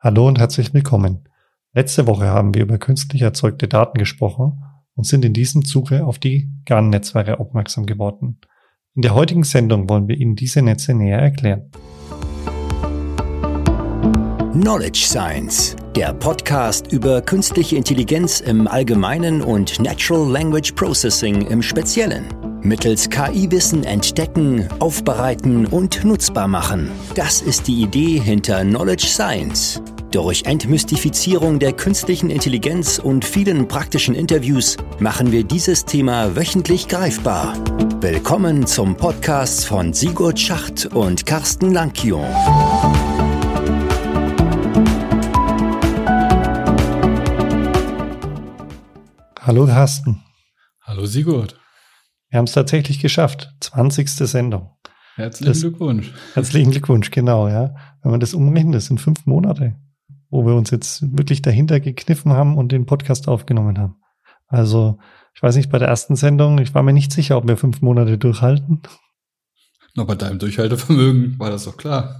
Hallo 0.00 0.28
und 0.28 0.38
herzlich 0.38 0.72
willkommen. 0.72 1.28
Letzte 1.74 2.06
Woche 2.06 2.26
haben 2.26 2.54
wir 2.54 2.62
über 2.62 2.78
künstlich 2.78 3.22
erzeugte 3.22 3.66
Daten 3.66 3.98
gesprochen 3.98 4.62
und 4.94 5.08
sind 5.08 5.24
in 5.24 5.32
diesem 5.32 5.64
Zuge 5.64 6.06
auf 6.06 6.20
die 6.20 6.52
GAN-Netzwerke 6.66 7.40
aufmerksam 7.40 7.84
geworden. 7.84 8.38
In 8.94 9.02
der 9.02 9.16
heutigen 9.16 9.42
Sendung 9.42 9.88
wollen 9.88 10.06
wir 10.06 10.16
Ihnen 10.16 10.36
diese 10.36 10.62
Netze 10.62 10.94
näher 10.94 11.18
erklären. 11.18 11.72
Knowledge 14.52 15.00
Science, 15.00 15.74
der 15.96 16.14
Podcast 16.14 16.92
über 16.92 17.20
künstliche 17.20 17.74
Intelligenz 17.74 18.38
im 18.38 18.68
Allgemeinen 18.68 19.42
und 19.42 19.80
Natural 19.80 20.30
Language 20.30 20.76
Processing 20.76 21.44
im 21.48 21.60
Speziellen 21.60 22.26
mittels 22.62 23.08
KI-Wissen 23.08 23.84
entdecken, 23.84 24.68
aufbereiten 24.78 25.66
und 25.66 26.04
nutzbar 26.04 26.48
machen. 26.48 26.90
Das 27.14 27.40
ist 27.40 27.66
die 27.66 27.82
Idee 27.82 28.20
hinter 28.20 28.62
Knowledge 28.62 29.06
Science. 29.06 29.82
Durch 30.10 30.44
Entmystifizierung 30.44 31.58
der 31.58 31.74
künstlichen 31.74 32.30
Intelligenz 32.30 32.98
und 32.98 33.26
vielen 33.26 33.68
praktischen 33.68 34.14
Interviews 34.14 34.78
machen 35.00 35.32
wir 35.32 35.44
dieses 35.44 35.84
Thema 35.84 36.34
wöchentlich 36.34 36.88
greifbar. 36.88 37.52
Willkommen 38.00 38.66
zum 38.66 38.96
Podcast 38.96 39.66
von 39.66 39.92
Sigurd 39.92 40.40
Schacht 40.40 40.86
und 40.86 41.26
Carsten 41.26 41.74
Lankion. 41.74 42.24
Hallo 49.42 49.66
Carsten. 49.66 50.22
Hallo 50.84 51.04
Sigurd. 51.04 51.60
Wir 52.30 52.38
haben 52.38 52.46
es 52.46 52.52
tatsächlich 52.52 53.00
geschafft. 53.00 53.52
20. 53.60 54.08
Sendung. 54.08 54.70
Herzlichen 55.16 55.52
das, 55.52 55.60
Glückwunsch. 55.60 56.14
Herzlichen 56.32 56.70
Glückwunsch, 56.70 57.10
genau, 57.10 57.48
ja. 57.48 57.74
Wenn 58.02 58.12
man 58.12 58.20
das 58.20 58.32
umrechnet, 58.32 58.76
das 58.76 58.86
sind 58.86 59.02
fünf 59.02 59.26
Monate, 59.26 59.76
wo 60.30 60.46
wir 60.46 60.54
uns 60.54 60.70
jetzt 60.70 61.16
wirklich 61.16 61.42
dahinter 61.42 61.80
gekniffen 61.80 62.32
haben 62.32 62.56
und 62.56 62.72
den 62.72 62.86
Podcast 62.86 63.28
aufgenommen 63.28 63.78
haben. 63.78 63.96
Also, 64.46 64.98
ich 65.34 65.42
weiß 65.42 65.56
nicht, 65.56 65.70
bei 65.70 65.78
der 65.78 65.88
ersten 65.88 66.16
Sendung, 66.16 66.58
ich 66.58 66.74
war 66.74 66.82
mir 66.82 66.92
nicht 66.92 67.12
sicher, 67.12 67.36
ob 67.36 67.46
wir 67.46 67.56
fünf 67.56 67.82
Monate 67.82 68.18
durchhalten. 68.18 68.82
Na, 69.94 70.04
bei 70.04 70.14
deinem 70.14 70.38
Durchhaltevermögen 70.38 71.38
war 71.38 71.50
das 71.50 71.64
doch 71.64 71.76
klar. 71.76 72.18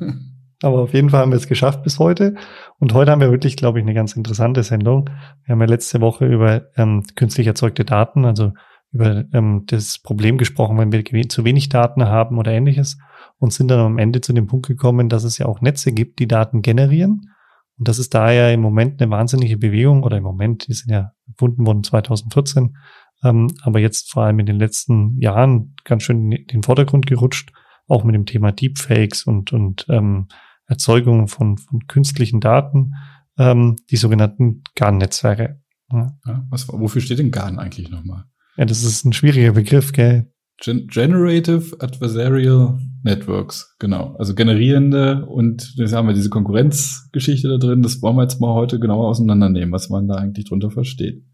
Aber 0.62 0.80
auf 0.80 0.92
jeden 0.92 1.10
Fall 1.10 1.20
haben 1.20 1.30
wir 1.30 1.36
es 1.36 1.46
geschafft 1.46 1.84
bis 1.84 1.98
heute. 1.98 2.34
Und 2.78 2.92
heute 2.92 3.12
haben 3.12 3.20
wir 3.20 3.30
wirklich, 3.30 3.56
glaube 3.56 3.78
ich, 3.78 3.84
eine 3.84 3.94
ganz 3.94 4.14
interessante 4.14 4.62
Sendung. 4.62 5.08
Wir 5.44 5.52
haben 5.52 5.60
ja 5.60 5.66
letzte 5.66 6.00
Woche 6.00 6.26
über 6.26 6.62
ähm, 6.76 7.04
künstlich 7.14 7.46
erzeugte 7.46 7.84
Daten, 7.84 8.24
also 8.24 8.52
über 8.90 9.24
ähm, 9.32 9.64
das 9.66 10.00
Problem 10.00 10.38
gesprochen, 10.38 10.78
wenn 10.78 10.92
wir 10.92 11.28
zu 11.28 11.44
wenig 11.44 11.68
Daten 11.68 12.06
haben 12.06 12.38
oder 12.38 12.52
ähnliches 12.52 12.98
und 13.38 13.52
sind 13.52 13.68
dann 13.68 13.80
am 13.80 13.98
Ende 13.98 14.20
zu 14.20 14.32
dem 14.32 14.46
Punkt 14.46 14.66
gekommen, 14.66 15.08
dass 15.08 15.24
es 15.24 15.38
ja 15.38 15.46
auch 15.46 15.60
Netze 15.60 15.92
gibt, 15.92 16.18
die 16.18 16.26
Daten 16.26 16.62
generieren. 16.62 17.30
Und 17.78 17.86
das 17.86 17.98
ist 17.98 18.14
da 18.14 18.32
ja 18.32 18.50
im 18.50 18.60
Moment 18.60 19.00
eine 19.00 19.10
wahnsinnige 19.10 19.56
Bewegung 19.56 20.02
oder 20.02 20.16
im 20.16 20.24
Moment, 20.24 20.66
die 20.66 20.74
sind 20.74 20.90
ja 20.90 21.12
erfunden 21.28 21.64
worden 21.64 21.84
2014, 21.84 22.76
ähm, 23.24 23.48
aber 23.62 23.78
jetzt 23.78 24.10
vor 24.10 24.24
allem 24.24 24.40
in 24.40 24.46
den 24.46 24.56
letzten 24.56 25.20
Jahren 25.20 25.74
ganz 25.84 26.02
schön 26.02 26.32
in 26.32 26.46
den 26.46 26.62
Vordergrund 26.62 27.06
gerutscht, 27.06 27.52
auch 27.86 28.04
mit 28.04 28.14
dem 28.14 28.26
Thema 28.26 28.52
Deepfakes 28.52 29.24
und, 29.24 29.52
und 29.52 29.86
ähm, 29.88 30.26
Erzeugung 30.66 31.28
von, 31.28 31.56
von 31.56 31.86
künstlichen 31.86 32.40
Daten, 32.40 32.94
ähm, 33.38 33.76
die 33.90 33.96
sogenannten 33.96 34.62
GAN-Netzwerke. 34.74 35.60
Ja. 35.90 36.12
Ja, 36.26 36.46
was, 36.50 36.68
wofür 36.68 37.00
steht 37.00 37.18
denn 37.18 37.30
GAN 37.30 37.58
eigentlich 37.58 37.90
nochmal? 37.90 38.24
Ja, 38.56 38.64
das 38.64 38.82
ist 38.82 39.04
ein 39.04 39.12
schwieriger 39.12 39.52
Begriff, 39.52 39.92
gell? 39.92 40.32
Gen 40.60 40.88
Generative 40.88 41.76
Adversarial 41.78 42.78
Networks, 43.04 43.76
genau. 43.78 44.16
Also 44.18 44.34
generierende 44.34 45.24
und 45.26 45.74
jetzt 45.76 45.92
haben 45.92 46.08
wir 46.08 46.14
diese 46.14 46.30
Konkurrenzgeschichte 46.30 47.48
da 47.48 47.58
drin. 47.58 47.82
Das 47.82 48.02
wollen 48.02 48.16
wir 48.16 48.22
jetzt 48.22 48.40
mal 48.40 48.54
heute 48.54 48.80
genauer 48.80 49.08
auseinandernehmen, 49.08 49.72
was 49.72 49.88
man 49.88 50.08
da 50.08 50.16
eigentlich 50.16 50.46
drunter 50.46 50.70
versteht. 50.70 51.24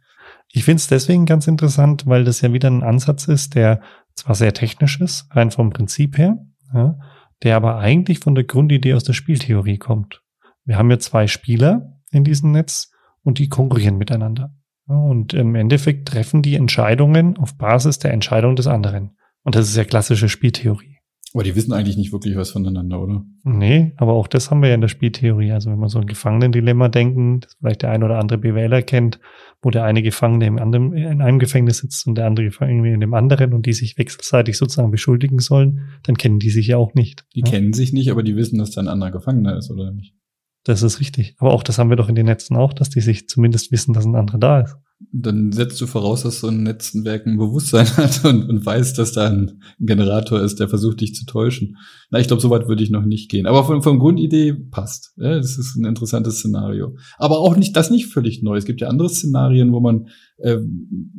Ich 0.52 0.64
finde 0.64 0.76
es 0.76 0.88
deswegen 0.88 1.26
ganz 1.26 1.46
interessant, 1.46 2.06
weil 2.06 2.24
das 2.24 2.42
ja 2.42 2.52
wieder 2.52 2.70
ein 2.70 2.82
Ansatz 2.82 3.26
ist, 3.26 3.54
der 3.54 3.80
zwar 4.14 4.34
sehr 4.34 4.52
technisch 4.52 5.00
ist, 5.00 5.26
rein 5.30 5.50
vom 5.50 5.70
Prinzip 5.70 6.18
her, 6.18 6.38
ja, 6.72 6.98
der 7.42 7.56
aber 7.56 7.78
eigentlich 7.78 8.20
von 8.20 8.34
der 8.34 8.44
Grundidee 8.44 8.94
aus 8.94 9.04
der 9.04 9.14
Spieltheorie 9.14 9.78
kommt. 9.78 10.22
Wir 10.64 10.78
haben 10.78 10.90
ja 10.90 10.98
zwei 10.98 11.26
Spieler 11.26 11.98
in 12.10 12.24
diesem 12.24 12.52
Netz 12.52 12.92
und 13.22 13.38
die 13.38 13.48
konkurrieren 13.48 13.96
miteinander. 13.96 14.54
Und 14.86 15.32
im 15.32 15.54
Endeffekt 15.54 16.08
treffen 16.08 16.42
die 16.42 16.56
Entscheidungen 16.56 17.36
auf 17.36 17.56
Basis 17.56 17.98
der 17.98 18.12
Entscheidung 18.12 18.56
des 18.56 18.66
anderen. 18.66 19.16
Und 19.42 19.54
das 19.54 19.68
ist 19.68 19.76
ja 19.76 19.84
klassische 19.84 20.28
Spieltheorie. 20.28 20.94
Aber 21.34 21.42
die 21.42 21.56
wissen 21.56 21.72
eigentlich 21.72 21.96
nicht 21.96 22.12
wirklich 22.12 22.36
was 22.36 22.52
voneinander, 22.52 23.00
oder? 23.00 23.24
Nee, 23.42 23.92
aber 23.96 24.12
auch 24.12 24.28
das 24.28 24.50
haben 24.50 24.62
wir 24.62 24.68
ja 24.68 24.76
in 24.76 24.80
der 24.80 24.88
Spieltheorie. 24.88 25.50
Also 25.50 25.68
wenn 25.68 25.80
wir 25.80 25.88
so 25.88 25.98
ein 25.98 26.06
Gefangenendilemma 26.06 26.88
denken, 26.88 27.40
das 27.40 27.54
vielleicht 27.54 27.82
der 27.82 27.90
ein 27.90 28.04
oder 28.04 28.20
andere 28.20 28.38
BWLer 28.38 28.82
kennt, 28.82 29.18
wo 29.60 29.70
der 29.70 29.82
eine 29.82 30.02
Gefangene 30.02 30.46
im 30.46 30.58
anderen, 30.58 30.92
in 30.92 31.20
einem 31.20 31.40
Gefängnis 31.40 31.78
sitzt 31.78 32.06
und 32.06 32.14
der 32.14 32.26
andere 32.26 32.46
Gefangene 32.46 32.94
in 32.94 33.00
dem 33.00 33.14
anderen 33.14 33.52
und 33.52 33.66
die 33.66 33.72
sich 33.72 33.98
wechselseitig 33.98 34.56
sozusagen 34.56 34.92
beschuldigen 34.92 35.40
sollen, 35.40 35.80
dann 36.04 36.16
kennen 36.16 36.38
die 36.38 36.50
sich 36.50 36.68
ja 36.68 36.76
auch 36.76 36.94
nicht. 36.94 37.26
Die 37.34 37.40
ja? 37.40 37.46
kennen 37.46 37.72
sich 37.72 37.92
nicht, 37.92 38.12
aber 38.12 38.22
die 38.22 38.36
wissen, 38.36 38.58
dass 38.58 38.70
da 38.70 38.82
ein 38.82 38.88
anderer 38.88 39.10
Gefangener 39.10 39.56
ist, 39.56 39.72
oder 39.72 39.90
nicht? 39.90 40.14
Das 40.64 40.82
ist 40.82 40.98
richtig. 40.98 41.36
Aber 41.38 41.52
auch 41.52 41.62
das 41.62 41.78
haben 41.78 41.90
wir 41.90 41.96
doch 41.96 42.08
in 42.08 42.14
den 42.14 42.26
Netzen 42.26 42.56
auch, 42.56 42.72
dass 42.72 42.88
die 42.88 43.02
sich 43.02 43.28
zumindest 43.28 43.70
wissen, 43.70 43.92
dass 43.92 44.06
ein 44.06 44.16
anderer 44.16 44.38
da 44.38 44.60
ist. 44.60 44.76
Dann 45.12 45.52
setzt 45.52 45.78
du 45.80 45.86
voraus, 45.86 46.22
dass 46.22 46.40
so 46.40 46.48
ein 46.48 46.62
Netzwerk 46.62 47.26
ein 47.26 47.36
Bewusstsein 47.36 47.86
hat 47.98 48.24
und, 48.24 48.48
und 48.48 48.64
weiß, 48.64 48.94
dass 48.94 49.12
da 49.12 49.28
ein 49.28 49.60
Generator 49.78 50.40
ist, 50.40 50.60
der 50.60 50.68
versucht, 50.68 51.02
dich 51.02 51.14
zu 51.14 51.26
täuschen. 51.26 51.76
Na, 52.10 52.18
ich 52.18 52.28
glaube, 52.28 52.40
so 52.40 52.48
weit 52.48 52.66
würde 52.66 52.82
ich 52.82 52.90
noch 52.90 53.04
nicht 53.04 53.30
gehen. 53.30 53.46
Aber 53.46 53.64
von, 53.64 53.82
von 53.82 53.98
Grundidee 53.98 54.54
passt. 54.54 55.12
Ja, 55.18 55.36
das 55.36 55.58
ist 55.58 55.76
ein 55.76 55.84
interessantes 55.84 56.38
Szenario. 56.38 56.96
Aber 57.18 57.40
auch 57.40 57.56
nicht, 57.56 57.76
das 57.76 57.90
nicht 57.90 58.06
völlig 58.06 58.42
neu. 58.42 58.56
Es 58.56 58.64
gibt 58.64 58.80
ja 58.80 58.88
andere 58.88 59.10
Szenarien, 59.10 59.72
wo 59.72 59.80
man 59.80 60.08
äh, 60.38 60.58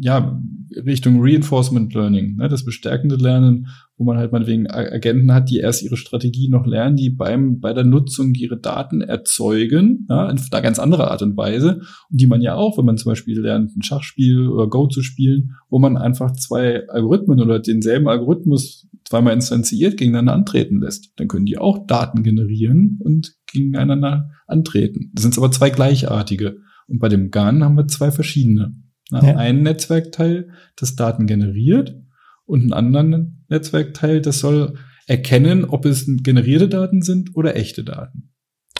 ja 0.01 0.41
Richtung 0.75 1.17
Reinforcement 1.19 1.93
Learning, 1.93 2.37
ne, 2.37 2.49
das 2.49 2.65
bestärkende 2.65 3.17
Lernen, 3.17 3.67
wo 3.97 4.03
man 4.03 4.17
halt 4.17 4.31
meinetwegen 4.31 4.69
Agenten 4.69 5.33
hat, 5.33 5.49
die 5.49 5.59
erst 5.59 5.81
ihre 5.81 5.95
Strategie 5.95 6.49
noch 6.49 6.65
lernen, 6.65 6.97
die 6.97 7.09
beim 7.09 7.59
bei 7.59 7.73
der 7.73 7.85
Nutzung 7.85 8.33
ihre 8.33 8.57
Daten 8.57 9.01
erzeugen, 9.01 10.05
ja, 10.09 10.29
in 10.29 10.37
einer 10.37 10.61
ganz 10.61 10.79
andere 10.79 11.11
Art 11.11 11.21
und 11.21 11.37
Weise, 11.37 11.81
und 12.09 12.21
die 12.21 12.27
man 12.27 12.41
ja 12.41 12.55
auch, 12.55 12.77
wenn 12.77 12.85
man 12.85 12.97
zum 12.97 13.11
Beispiel 13.11 13.39
lernt, 13.39 13.75
ein 13.75 13.83
Schachspiel 13.83 14.47
oder 14.47 14.67
Go 14.67 14.87
zu 14.87 15.01
spielen, 15.01 15.51
wo 15.69 15.79
man 15.79 15.97
einfach 15.97 16.33
zwei 16.33 16.87
Algorithmen 16.89 17.39
oder 17.41 17.59
denselben 17.59 18.07
Algorithmus 18.07 18.87
zweimal 19.05 19.33
instanziert 19.33 19.97
gegeneinander 19.97 20.33
antreten 20.33 20.81
lässt. 20.81 21.13
Dann 21.17 21.27
können 21.27 21.45
die 21.45 21.57
auch 21.57 21.85
Daten 21.85 22.23
generieren 22.23 22.99
und 23.01 23.35
gegeneinander 23.51 24.31
antreten. 24.47 25.11
Das 25.13 25.23
sind 25.23 25.37
aber 25.37 25.51
zwei 25.51 25.69
gleichartige. 25.69 26.57
Und 26.87 26.99
bei 26.99 27.07
dem 27.07 27.31
GAN 27.31 27.63
haben 27.63 27.77
wir 27.77 27.87
zwei 27.87 28.11
verschiedene. 28.11 28.75
Ja. 29.11 29.19
Ein 29.19 29.61
Netzwerkteil, 29.61 30.49
das 30.75 30.95
Daten 30.95 31.27
generiert 31.27 31.95
und 32.45 32.61
einen 32.61 32.73
anderen 32.73 33.34
Netzwerkteil, 33.49 34.21
das 34.21 34.39
soll 34.39 34.77
erkennen, 35.07 35.65
ob 35.65 35.85
es 35.85 36.05
generierte 36.07 36.69
Daten 36.69 37.01
sind 37.01 37.35
oder 37.35 37.55
echte 37.55 37.83
Daten. 37.83 38.33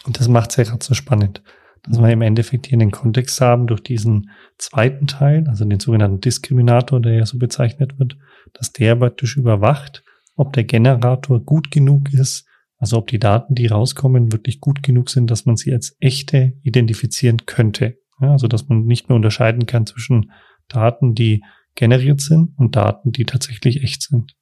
Und 0.05 0.19
das 0.19 0.27
macht 0.27 0.51
es 0.51 0.57
ja 0.57 0.63
gerade 0.63 0.83
so 0.83 0.93
spannend, 0.93 1.43
dass 1.83 1.99
wir 1.99 2.09
im 2.09 2.21
Endeffekt 2.21 2.67
hier 2.67 2.77
den 2.77 2.91
Kontext 2.91 3.39
haben 3.41 3.67
durch 3.67 3.81
diesen 3.81 4.29
zweiten 4.57 5.07
Teil, 5.07 5.45
also 5.47 5.65
den 5.65 5.79
sogenannten 5.79 6.21
Diskriminator, 6.21 7.01
der 7.01 7.13
ja 7.13 7.25
so 7.25 7.37
bezeichnet 7.37 7.99
wird, 7.99 8.17
dass 8.53 8.71
der 8.71 8.95
praktisch 8.95 9.37
überwacht, 9.37 10.03
ob 10.35 10.53
der 10.53 10.63
Generator 10.63 11.43
gut 11.43 11.71
genug 11.71 12.13
ist, 12.13 12.47
also 12.77 12.97
ob 12.97 13.07
die 13.07 13.19
Daten, 13.19 13.55
die 13.55 13.67
rauskommen, 13.67 14.31
wirklich 14.31 14.59
gut 14.59 14.83
genug 14.83 15.09
sind, 15.09 15.31
dass 15.31 15.45
man 15.45 15.55
sie 15.55 15.73
als 15.73 15.95
echte 15.99 16.53
identifizieren 16.61 17.45
könnte. 17.45 17.97
Ja, 18.19 18.31
also 18.31 18.47
dass 18.47 18.67
man 18.67 18.85
nicht 18.85 19.09
mehr 19.09 19.15
unterscheiden 19.15 19.65
kann 19.65 19.85
zwischen 19.85 20.31
Daten, 20.67 21.15
die 21.15 21.43
generiert 21.75 22.21
sind 22.21 22.57
und 22.57 22.75
Daten, 22.75 23.11
die 23.11 23.25
tatsächlich 23.25 23.83
echt 23.83 24.03
sind. 24.03 24.35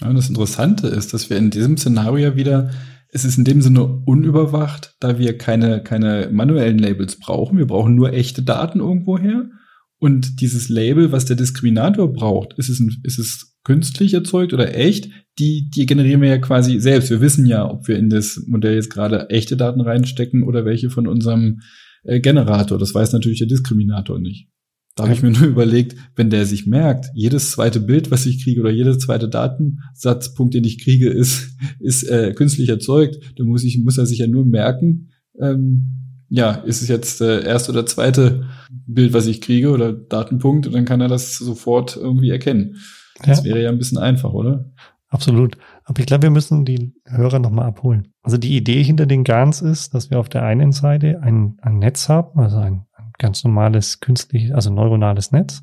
Ja, 0.00 0.08
und 0.08 0.16
das 0.16 0.28
Interessante 0.28 0.88
ist, 0.88 1.14
dass 1.14 1.30
wir 1.30 1.36
in 1.36 1.50
diesem 1.50 1.76
Szenario 1.76 2.36
wieder, 2.36 2.70
es 3.10 3.24
ist 3.24 3.38
in 3.38 3.44
dem 3.44 3.62
Sinne 3.62 3.84
unüberwacht, 3.84 4.96
da 5.00 5.18
wir 5.18 5.38
keine, 5.38 5.82
keine 5.82 6.28
manuellen 6.32 6.78
Labels 6.78 7.18
brauchen. 7.18 7.58
Wir 7.58 7.66
brauchen 7.66 7.94
nur 7.94 8.12
echte 8.12 8.42
Daten 8.42 8.80
irgendwoher. 8.80 9.50
Und 9.98 10.40
dieses 10.40 10.68
Label, 10.68 11.12
was 11.12 11.24
der 11.24 11.36
Diskriminator 11.36 12.12
braucht, 12.12 12.54
ist 12.58 12.68
es, 12.68 12.80
ein, 12.80 13.00
ist 13.04 13.18
es 13.18 13.56
künstlich 13.64 14.12
erzeugt 14.14 14.52
oder 14.52 14.76
echt? 14.76 15.08
Die, 15.38 15.70
die 15.70 15.86
generieren 15.86 16.20
wir 16.20 16.28
ja 16.28 16.38
quasi 16.38 16.78
selbst. 16.80 17.10
Wir 17.10 17.20
wissen 17.20 17.46
ja, 17.46 17.68
ob 17.68 17.88
wir 17.88 17.96
in 17.96 18.10
das 18.10 18.42
Modell 18.46 18.74
jetzt 18.74 18.90
gerade 18.90 19.30
echte 19.30 19.56
Daten 19.56 19.80
reinstecken 19.80 20.42
oder 20.42 20.64
welche 20.64 20.90
von 20.90 21.06
unserem 21.06 21.60
äh, 22.02 22.20
Generator. 22.20 22.78
Das 22.78 22.94
weiß 22.94 23.12
natürlich 23.12 23.38
der 23.38 23.48
Diskriminator 23.48 24.18
nicht. 24.18 24.48
Da 24.96 25.04
habe 25.04 25.12
ich 25.12 25.22
mir 25.22 25.30
nur 25.30 25.48
überlegt, 25.48 25.96
wenn 26.14 26.30
der 26.30 26.46
sich 26.46 26.66
merkt, 26.66 27.06
jedes 27.14 27.50
zweite 27.50 27.80
Bild, 27.80 28.10
was 28.10 28.26
ich 28.26 28.44
kriege, 28.44 28.60
oder 28.60 28.70
jeder 28.70 28.96
zweite 28.98 29.28
Datensatzpunkt, 29.28 30.54
den 30.54 30.64
ich 30.64 30.82
kriege, 30.82 31.10
ist, 31.10 31.56
ist 31.80 32.04
äh, 32.04 32.32
künstlich 32.32 32.68
erzeugt, 32.68 33.18
dann 33.36 33.48
muss 33.48 33.64
ich, 33.64 33.82
muss 33.82 33.98
er 33.98 34.06
sich 34.06 34.18
ja 34.18 34.28
nur 34.28 34.44
merken, 34.44 35.10
ähm, 35.40 36.04
ja, 36.28 36.52
ist 36.52 36.82
es 36.82 36.88
jetzt 36.88 37.20
der 37.20 37.44
erste 37.44 37.72
oder 37.72 37.86
zweite 37.86 38.44
Bild, 38.86 39.12
was 39.12 39.26
ich 39.26 39.40
kriege, 39.40 39.70
oder 39.70 39.92
Datenpunkt, 39.92 40.66
und 40.66 40.72
dann 40.72 40.84
kann 40.84 41.00
er 41.00 41.08
das 41.08 41.36
sofort 41.36 41.96
irgendwie 41.96 42.30
erkennen. 42.30 42.76
Das 43.22 43.38
ja. 43.38 43.44
wäre 43.44 43.62
ja 43.62 43.68
ein 43.70 43.78
bisschen 43.78 43.98
einfach, 43.98 44.32
oder? 44.32 44.72
Absolut. 45.08 45.56
Aber 45.84 46.00
ich 46.00 46.06
glaube, 46.06 46.24
wir 46.24 46.30
müssen 46.30 46.64
die 46.64 46.92
Hörer 47.04 47.38
nochmal 47.38 47.66
abholen. 47.66 48.08
Also 48.22 48.36
die 48.36 48.56
Idee 48.56 48.82
hinter 48.82 49.06
den 49.06 49.22
GANs 49.22 49.60
ist, 49.60 49.94
dass 49.94 50.10
wir 50.10 50.18
auf 50.18 50.28
der 50.28 50.42
einen 50.42 50.72
Seite 50.72 51.20
ein, 51.22 51.56
ein 51.62 51.78
Netz 51.78 52.08
haben, 52.08 52.38
also 52.40 52.56
ein 52.56 52.86
ganz 53.18 53.44
normales 53.44 54.00
künstliches, 54.00 54.52
also 54.52 54.70
neuronales 54.70 55.32
Netz, 55.32 55.62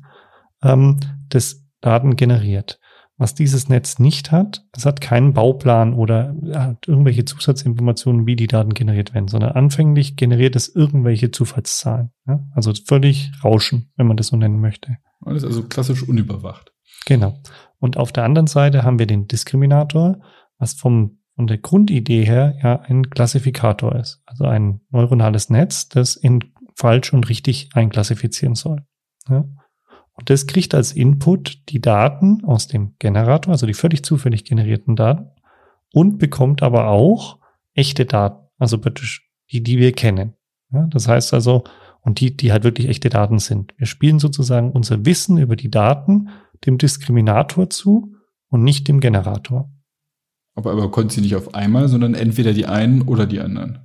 ähm, 0.62 1.00
das 1.28 1.64
Daten 1.80 2.16
generiert. 2.16 2.78
Was 3.18 3.34
dieses 3.34 3.68
Netz 3.68 3.98
nicht 3.98 4.32
hat, 4.32 4.64
es 4.72 4.86
hat 4.86 5.00
keinen 5.00 5.34
Bauplan 5.34 5.94
oder 5.94 6.34
hat 6.54 6.88
irgendwelche 6.88 7.24
Zusatzinformationen, 7.24 8.26
wie 8.26 8.36
die 8.36 8.46
Daten 8.46 8.74
generiert 8.74 9.14
werden, 9.14 9.28
sondern 9.28 9.52
anfänglich 9.52 10.16
generiert 10.16 10.56
es 10.56 10.74
irgendwelche 10.74 11.30
Zufallszahlen. 11.30 12.10
Ja? 12.26 12.40
Also 12.54 12.72
völlig 12.86 13.30
Rauschen, 13.44 13.92
wenn 13.96 14.06
man 14.06 14.16
das 14.16 14.28
so 14.28 14.36
nennen 14.36 14.60
möchte. 14.60 14.96
Alles 15.20 15.44
also 15.44 15.62
klassisch 15.62 16.02
unüberwacht. 16.02 16.72
Genau. 17.06 17.38
Und 17.78 17.96
auf 17.96 18.12
der 18.12 18.24
anderen 18.24 18.46
Seite 18.46 18.82
haben 18.82 18.98
wir 18.98 19.06
den 19.06 19.28
Diskriminator, 19.28 20.20
was 20.58 20.74
vom, 20.74 21.18
von 21.36 21.46
der 21.46 21.58
Grundidee 21.58 22.24
her 22.24 22.56
ja 22.62 22.80
ein 22.80 23.10
Klassifikator 23.10 23.94
ist. 23.96 24.22
Also 24.26 24.44
ein 24.44 24.80
neuronales 24.90 25.50
Netz, 25.50 25.88
das 25.88 26.16
in 26.16 26.52
falsch 26.82 27.12
und 27.12 27.28
richtig 27.28 27.70
einklassifizieren 27.74 28.56
soll. 28.56 28.82
Ja? 29.28 29.44
Und 30.14 30.30
das 30.30 30.48
kriegt 30.48 30.74
als 30.74 30.92
Input 30.92 31.70
die 31.70 31.80
Daten 31.80 32.44
aus 32.44 32.66
dem 32.66 32.96
Generator, 32.98 33.52
also 33.52 33.66
die 33.66 33.74
völlig 33.74 34.04
zufällig 34.04 34.44
generierten 34.44 34.96
Daten, 34.96 35.30
und 35.92 36.18
bekommt 36.18 36.62
aber 36.62 36.88
auch 36.88 37.38
echte 37.74 38.04
Daten, 38.04 38.48
also 38.58 38.78
praktisch 38.78 39.30
die, 39.50 39.62
die 39.62 39.78
wir 39.78 39.92
kennen. 39.92 40.34
Ja, 40.72 40.86
das 40.88 41.06
heißt 41.06 41.32
also, 41.34 41.64
und 42.00 42.18
die, 42.18 42.36
die 42.36 42.50
halt 42.50 42.64
wirklich 42.64 42.88
echte 42.88 43.10
Daten 43.10 43.38
sind. 43.38 43.74
Wir 43.76 43.86
spielen 43.86 44.18
sozusagen 44.18 44.72
unser 44.72 45.04
Wissen 45.06 45.38
über 45.38 45.54
die 45.54 45.70
Daten 45.70 46.30
dem 46.66 46.78
Diskriminator 46.78 47.70
zu 47.70 48.16
und 48.48 48.64
nicht 48.64 48.88
dem 48.88 49.00
Generator. 49.00 49.70
Aber, 50.54 50.72
aber 50.72 50.90
konnte 50.90 51.14
sie 51.14 51.20
nicht 51.20 51.36
auf 51.36 51.54
einmal, 51.54 51.88
sondern 51.88 52.14
entweder 52.14 52.52
die 52.52 52.66
einen 52.66 53.02
oder 53.02 53.26
die 53.26 53.40
anderen. 53.40 53.78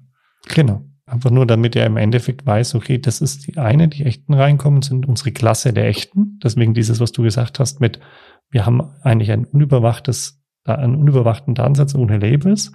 Genau. 0.47 0.86
Einfach 1.07 1.31
nur, 1.31 1.45
damit 1.45 1.77
er 1.77 1.85
im 1.85 1.95
Endeffekt 1.95 2.45
weiß, 2.45 2.75
okay, 2.75 2.97
das 2.97 3.21
ist 3.21 3.47
die 3.47 3.57
eine, 3.57 3.87
die 3.87 4.03
echten 4.03 4.33
reinkommen, 4.33 4.81
sind 4.81 5.07
unsere 5.07 5.31
Klasse 5.31 5.71
der 5.71 5.87
echten. 5.87 6.37
Deswegen 6.43 6.73
dieses, 6.73 6.99
was 6.99 7.13
du 7.13 7.23
gesagt 7.23 7.59
hast 7.59 7.79
mit, 7.79 8.01
wir 8.49 8.65
haben 8.65 8.81
eigentlich 9.03 9.31
ein 9.31 9.45
unüberwachtes, 9.45 10.41
einen 10.65 10.95
unüberwachten 10.95 11.55
Datensatz 11.55 11.95
ohne 11.95 12.17
Labels. 12.17 12.73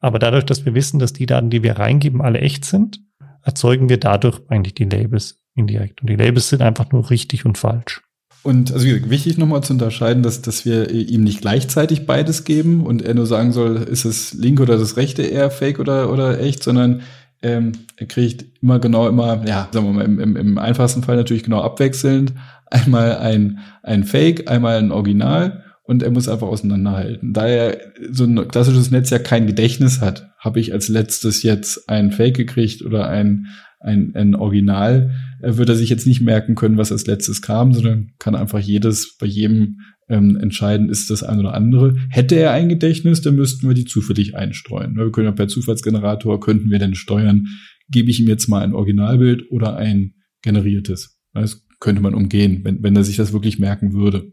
Aber 0.00 0.18
dadurch, 0.18 0.46
dass 0.46 0.64
wir 0.64 0.74
wissen, 0.74 0.98
dass 0.98 1.12
die 1.12 1.26
Daten, 1.26 1.50
die 1.50 1.62
wir 1.62 1.78
reingeben, 1.78 2.22
alle 2.22 2.40
echt 2.40 2.64
sind, 2.64 3.00
erzeugen 3.42 3.90
wir 3.90 4.00
dadurch 4.00 4.40
eigentlich 4.48 4.74
die 4.74 4.84
Labels 4.84 5.44
indirekt. 5.54 6.00
Und 6.00 6.08
die 6.08 6.16
Labels 6.16 6.48
sind 6.48 6.62
einfach 6.62 6.90
nur 6.90 7.10
richtig 7.10 7.44
und 7.44 7.58
falsch. 7.58 8.00
Und 8.42 8.72
also 8.72 8.86
wichtig 8.86 9.36
nochmal 9.36 9.62
zu 9.62 9.74
unterscheiden, 9.74 10.22
dass, 10.22 10.42
dass 10.42 10.64
wir 10.64 10.90
ihm 10.90 11.24
nicht 11.24 11.42
gleichzeitig 11.42 12.06
beides 12.06 12.44
geben 12.44 12.84
und 12.84 13.02
er 13.02 13.14
nur 13.14 13.26
sagen 13.26 13.52
soll, 13.52 13.76
ist 13.76 14.04
es 14.04 14.34
linke 14.34 14.62
oder 14.62 14.78
das 14.78 14.98
rechte 14.98 15.22
eher 15.22 15.50
fake 15.50 15.78
oder, 15.78 16.10
oder 16.10 16.40
echt, 16.40 16.62
sondern 16.62 17.02
ähm, 17.44 17.72
er 17.96 18.06
kriegt 18.06 18.46
immer 18.62 18.78
genau 18.78 19.08
immer, 19.08 19.46
ja, 19.46 19.68
sagen 19.70 19.86
wir 19.86 19.92
mal, 19.92 20.04
im, 20.04 20.18
im, 20.18 20.36
im 20.36 20.58
einfachsten 20.58 21.02
Fall 21.02 21.16
natürlich 21.16 21.44
genau 21.44 21.60
abwechselnd. 21.60 22.32
Einmal 22.70 23.18
ein, 23.18 23.58
ein 23.82 24.04
Fake, 24.04 24.50
einmal 24.50 24.78
ein 24.78 24.90
Original 24.90 25.62
und 25.82 26.02
er 26.02 26.10
muss 26.10 26.28
einfach 26.28 26.48
auseinanderhalten. 26.48 27.34
Da 27.34 27.46
er 27.46 27.78
so 28.10 28.24
ein 28.24 28.48
klassisches 28.48 28.90
Netz 28.90 29.10
ja 29.10 29.18
kein 29.18 29.46
Gedächtnis 29.46 30.00
hat, 30.00 30.30
habe 30.38 30.58
ich 30.58 30.72
als 30.72 30.88
letztes 30.88 31.42
jetzt 31.42 31.88
ein 31.88 32.10
Fake 32.10 32.36
gekriegt 32.36 32.82
oder 32.82 33.08
ein, 33.08 33.48
ein, 33.78 34.12
ein 34.14 34.34
Original, 34.34 35.10
er 35.42 35.58
wird 35.58 35.68
er 35.68 35.74
sich 35.74 35.90
jetzt 35.90 36.06
nicht 36.06 36.22
merken 36.22 36.54
können, 36.54 36.78
was 36.78 36.90
als 36.90 37.06
letztes 37.06 37.42
kam, 37.42 37.74
sondern 37.74 38.12
kann 38.18 38.34
einfach 38.34 38.58
jedes 38.58 39.18
bei 39.18 39.26
jedem 39.26 39.80
ähm, 40.08 40.36
entscheiden, 40.36 40.88
ist 40.88 41.10
das 41.10 41.22
ein 41.22 41.38
oder 41.38 41.54
andere. 41.54 41.96
Hätte 42.08 42.36
er 42.36 42.52
ein 42.52 42.68
Gedächtnis, 42.68 43.22
dann 43.22 43.36
müssten 43.36 43.66
wir 43.66 43.74
die 43.74 43.84
zufällig 43.84 44.36
einstreuen. 44.36 44.96
Wir 44.96 45.10
können 45.10 45.26
ja 45.26 45.32
per 45.32 45.48
Zufallsgenerator, 45.48 46.40
könnten 46.40 46.70
wir 46.70 46.78
dann 46.78 46.94
steuern, 46.94 47.46
gebe 47.88 48.10
ich 48.10 48.20
ihm 48.20 48.28
jetzt 48.28 48.48
mal 48.48 48.62
ein 48.62 48.74
Originalbild 48.74 49.50
oder 49.50 49.76
ein 49.76 50.14
generiertes. 50.42 51.20
Das 51.32 51.66
könnte 51.80 52.02
man 52.02 52.14
umgehen, 52.14 52.60
wenn, 52.64 52.82
wenn 52.82 52.96
er 52.96 53.04
sich 53.04 53.16
das 53.16 53.32
wirklich 53.32 53.58
merken 53.58 53.92
würde. 53.92 54.32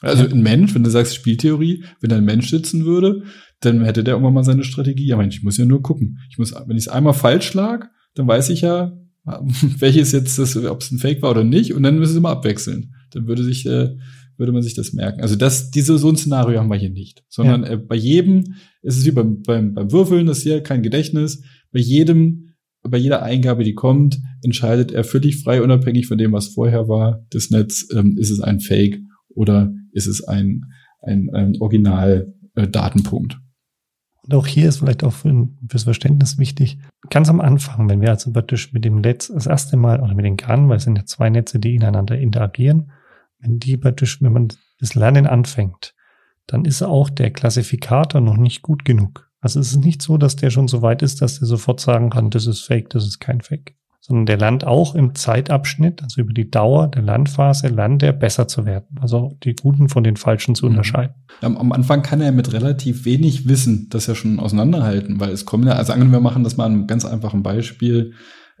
Also 0.00 0.24
ein 0.24 0.42
Mensch, 0.42 0.74
wenn 0.74 0.82
du 0.82 0.90
sagst 0.90 1.14
Spieltheorie, 1.14 1.84
wenn 2.00 2.12
ein 2.12 2.24
Mensch 2.24 2.50
sitzen 2.50 2.84
würde, 2.84 3.22
dann 3.60 3.84
hätte 3.84 4.02
der 4.02 4.14
irgendwann 4.14 4.34
mal 4.34 4.44
seine 4.44 4.64
Strategie. 4.64 5.06
Ja, 5.06 5.16
Mensch, 5.16 5.36
ich 5.36 5.44
muss 5.44 5.56
ja 5.56 5.64
nur 5.64 5.82
gucken. 5.82 6.18
Ich 6.28 6.38
muss, 6.38 6.52
wenn 6.52 6.76
ich 6.76 6.84
es 6.84 6.88
einmal 6.88 7.14
falsch 7.14 7.54
lag, 7.54 7.86
dann 8.14 8.26
weiß 8.26 8.50
ich 8.50 8.62
ja, 8.62 8.98
welches 9.78 10.10
jetzt 10.10 10.38
das, 10.38 10.56
ob 10.56 10.80
es 10.80 10.90
ein 10.90 10.98
Fake 10.98 11.22
war 11.22 11.30
oder 11.30 11.44
nicht, 11.44 11.72
und 11.72 11.84
dann 11.84 11.98
müssen 11.98 12.12
sie 12.12 12.18
immer 12.18 12.30
abwechseln. 12.30 12.94
Dann 13.12 13.28
würde 13.28 13.44
sich 13.44 13.64
äh, 13.66 13.96
würde 14.42 14.52
man 14.52 14.62
sich 14.62 14.74
das 14.74 14.92
merken. 14.92 15.20
Also 15.20 15.36
das, 15.36 15.70
diese, 15.70 15.96
so 15.98 16.08
ein 16.08 16.16
Szenario 16.16 16.58
haben 16.58 16.68
wir 16.68 16.76
hier 16.76 16.90
nicht, 16.90 17.22
sondern 17.28 17.62
ja. 17.62 17.70
äh, 17.70 17.76
bei 17.76 17.94
jedem 17.94 18.54
ist 18.82 18.98
es 18.98 19.06
wie 19.06 19.12
beim, 19.12 19.40
beim, 19.42 19.72
beim 19.72 19.92
Würfeln, 19.92 20.26
das 20.26 20.42
hier 20.42 20.64
kein 20.64 20.82
Gedächtnis. 20.82 21.44
Bei 21.70 21.78
jedem, 21.78 22.54
bei 22.82 22.98
jeder 22.98 23.22
Eingabe, 23.22 23.62
die 23.62 23.74
kommt, 23.74 24.20
entscheidet 24.42 24.90
er 24.90 25.04
völlig 25.04 25.44
frei, 25.44 25.62
unabhängig 25.62 26.08
von 26.08 26.18
dem, 26.18 26.32
was 26.32 26.48
vorher 26.48 26.88
war, 26.88 27.24
das 27.30 27.50
Netz, 27.50 27.86
ähm, 27.94 28.18
ist 28.18 28.32
es 28.32 28.40
ein 28.40 28.58
Fake 28.58 28.98
oder 29.28 29.72
ist 29.92 30.08
es 30.08 30.24
ein, 30.24 30.64
ein, 31.00 31.30
ein 31.32 31.56
Original-Datenpunkt. 31.60 33.34
Äh, 33.34 33.36
und 34.24 34.34
auch 34.34 34.46
hier 34.48 34.68
ist 34.68 34.78
vielleicht 34.78 35.04
auch 35.04 35.12
für, 35.12 35.48
fürs 35.68 35.84
Verständnis 35.84 36.38
wichtig, 36.38 36.78
ganz 37.10 37.28
am 37.28 37.40
Anfang, 37.40 37.88
wenn 37.88 38.00
wir 38.00 38.10
also 38.10 38.32
praktisch 38.32 38.72
mit 38.72 38.84
dem 38.84 38.96
Netz 39.00 39.30
das 39.32 39.46
erste 39.46 39.76
Mal 39.76 40.00
oder 40.00 40.14
mit 40.14 40.24
den 40.24 40.36
GAN, 40.36 40.68
weil 40.68 40.78
es 40.78 40.84
sind 40.84 40.96
ja 40.96 41.04
zwei 41.04 41.30
Netze, 41.30 41.60
die 41.60 41.76
ineinander 41.76 42.18
interagieren, 42.18 42.90
wenn 43.42 43.58
die 43.58 43.76
praktisch, 43.76 44.22
wenn 44.22 44.32
man 44.32 44.48
das 44.78 44.94
Lernen 44.94 45.26
anfängt, 45.26 45.94
dann 46.46 46.64
ist 46.64 46.82
auch 46.82 47.10
der 47.10 47.30
Klassifikator 47.30 48.20
noch 48.20 48.36
nicht 48.36 48.62
gut 48.62 48.84
genug. 48.84 49.28
Also 49.40 49.60
es 49.60 49.72
ist 49.72 49.84
nicht 49.84 50.02
so, 50.02 50.16
dass 50.16 50.36
der 50.36 50.50
schon 50.50 50.68
so 50.68 50.82
weit 50.82 51.02
ist, 51.02 51.20
dass 51.20 51.38
der 51.38 51.48
sofort 51.48 51.80
sagen 51.80 52.10
kann, 52.10 52.30
das 52.30 52.46
ist 52.46 52.62
Fake, 52.62 52.90
das 52.90 53.04
ist 53.04 53.18
kein 53.18 53.40
Fake. 53.40 53.74
Sondern 54.00 54.26
der 54.26 54.36
lernt 54.36 54.64
auch 54.64 54.96
im 54.96 55.14
Zeitabschnitt, 55.14 56.02
also 56.02 56.20
über 56.20 56.32
die 56.32 56.50
Dauer 56.50 56.88
der 56.88 57.02
Lernphase, 57.02 57.68
lernt 57.68 58.02
er 58.02 58.12
besser 58.12 58.48
zu 58.48 58.66
werden. 58.66 58.98
Also 59.00 59.36
die 59.44 59.54
Guten 59.54 59.88
von 59.88 60.02
den 60.02 60.16
Falschen 60.16 60.56
zu 60.56 60.66
mhm. 60.66 60.72
unterscheiden. 60.72 61.14
Am, 61.40 61.56
am 61.56 61.72
Anfang 61.72 62.02
kann 62.02 62.20
er 62.20 62.32
mit 62.32 62.52
relativ 62.52 63.04
wenig 63.04 63.48
Wissen 63.48 63.88
das 63.90 64.06
ja 64.06 64.16
schon 64.16 64.40
auseinanderhalten, 64.40 65.20
weil 65.20 65.30
es 65.30 65.44
kommen 65.44 65.66
ja, 65.66 65.74
also 65.74 65.92
angenommen, 65.92 66.14
wir 66.14 66.20
machen 66.20 66.42
das 66.44 66.56
mal 66.56 66.68
ein 66.68 66.88
ganz 66.88 67.04
einfachen 67.04 67.44
Beispiel, 67.44 68.14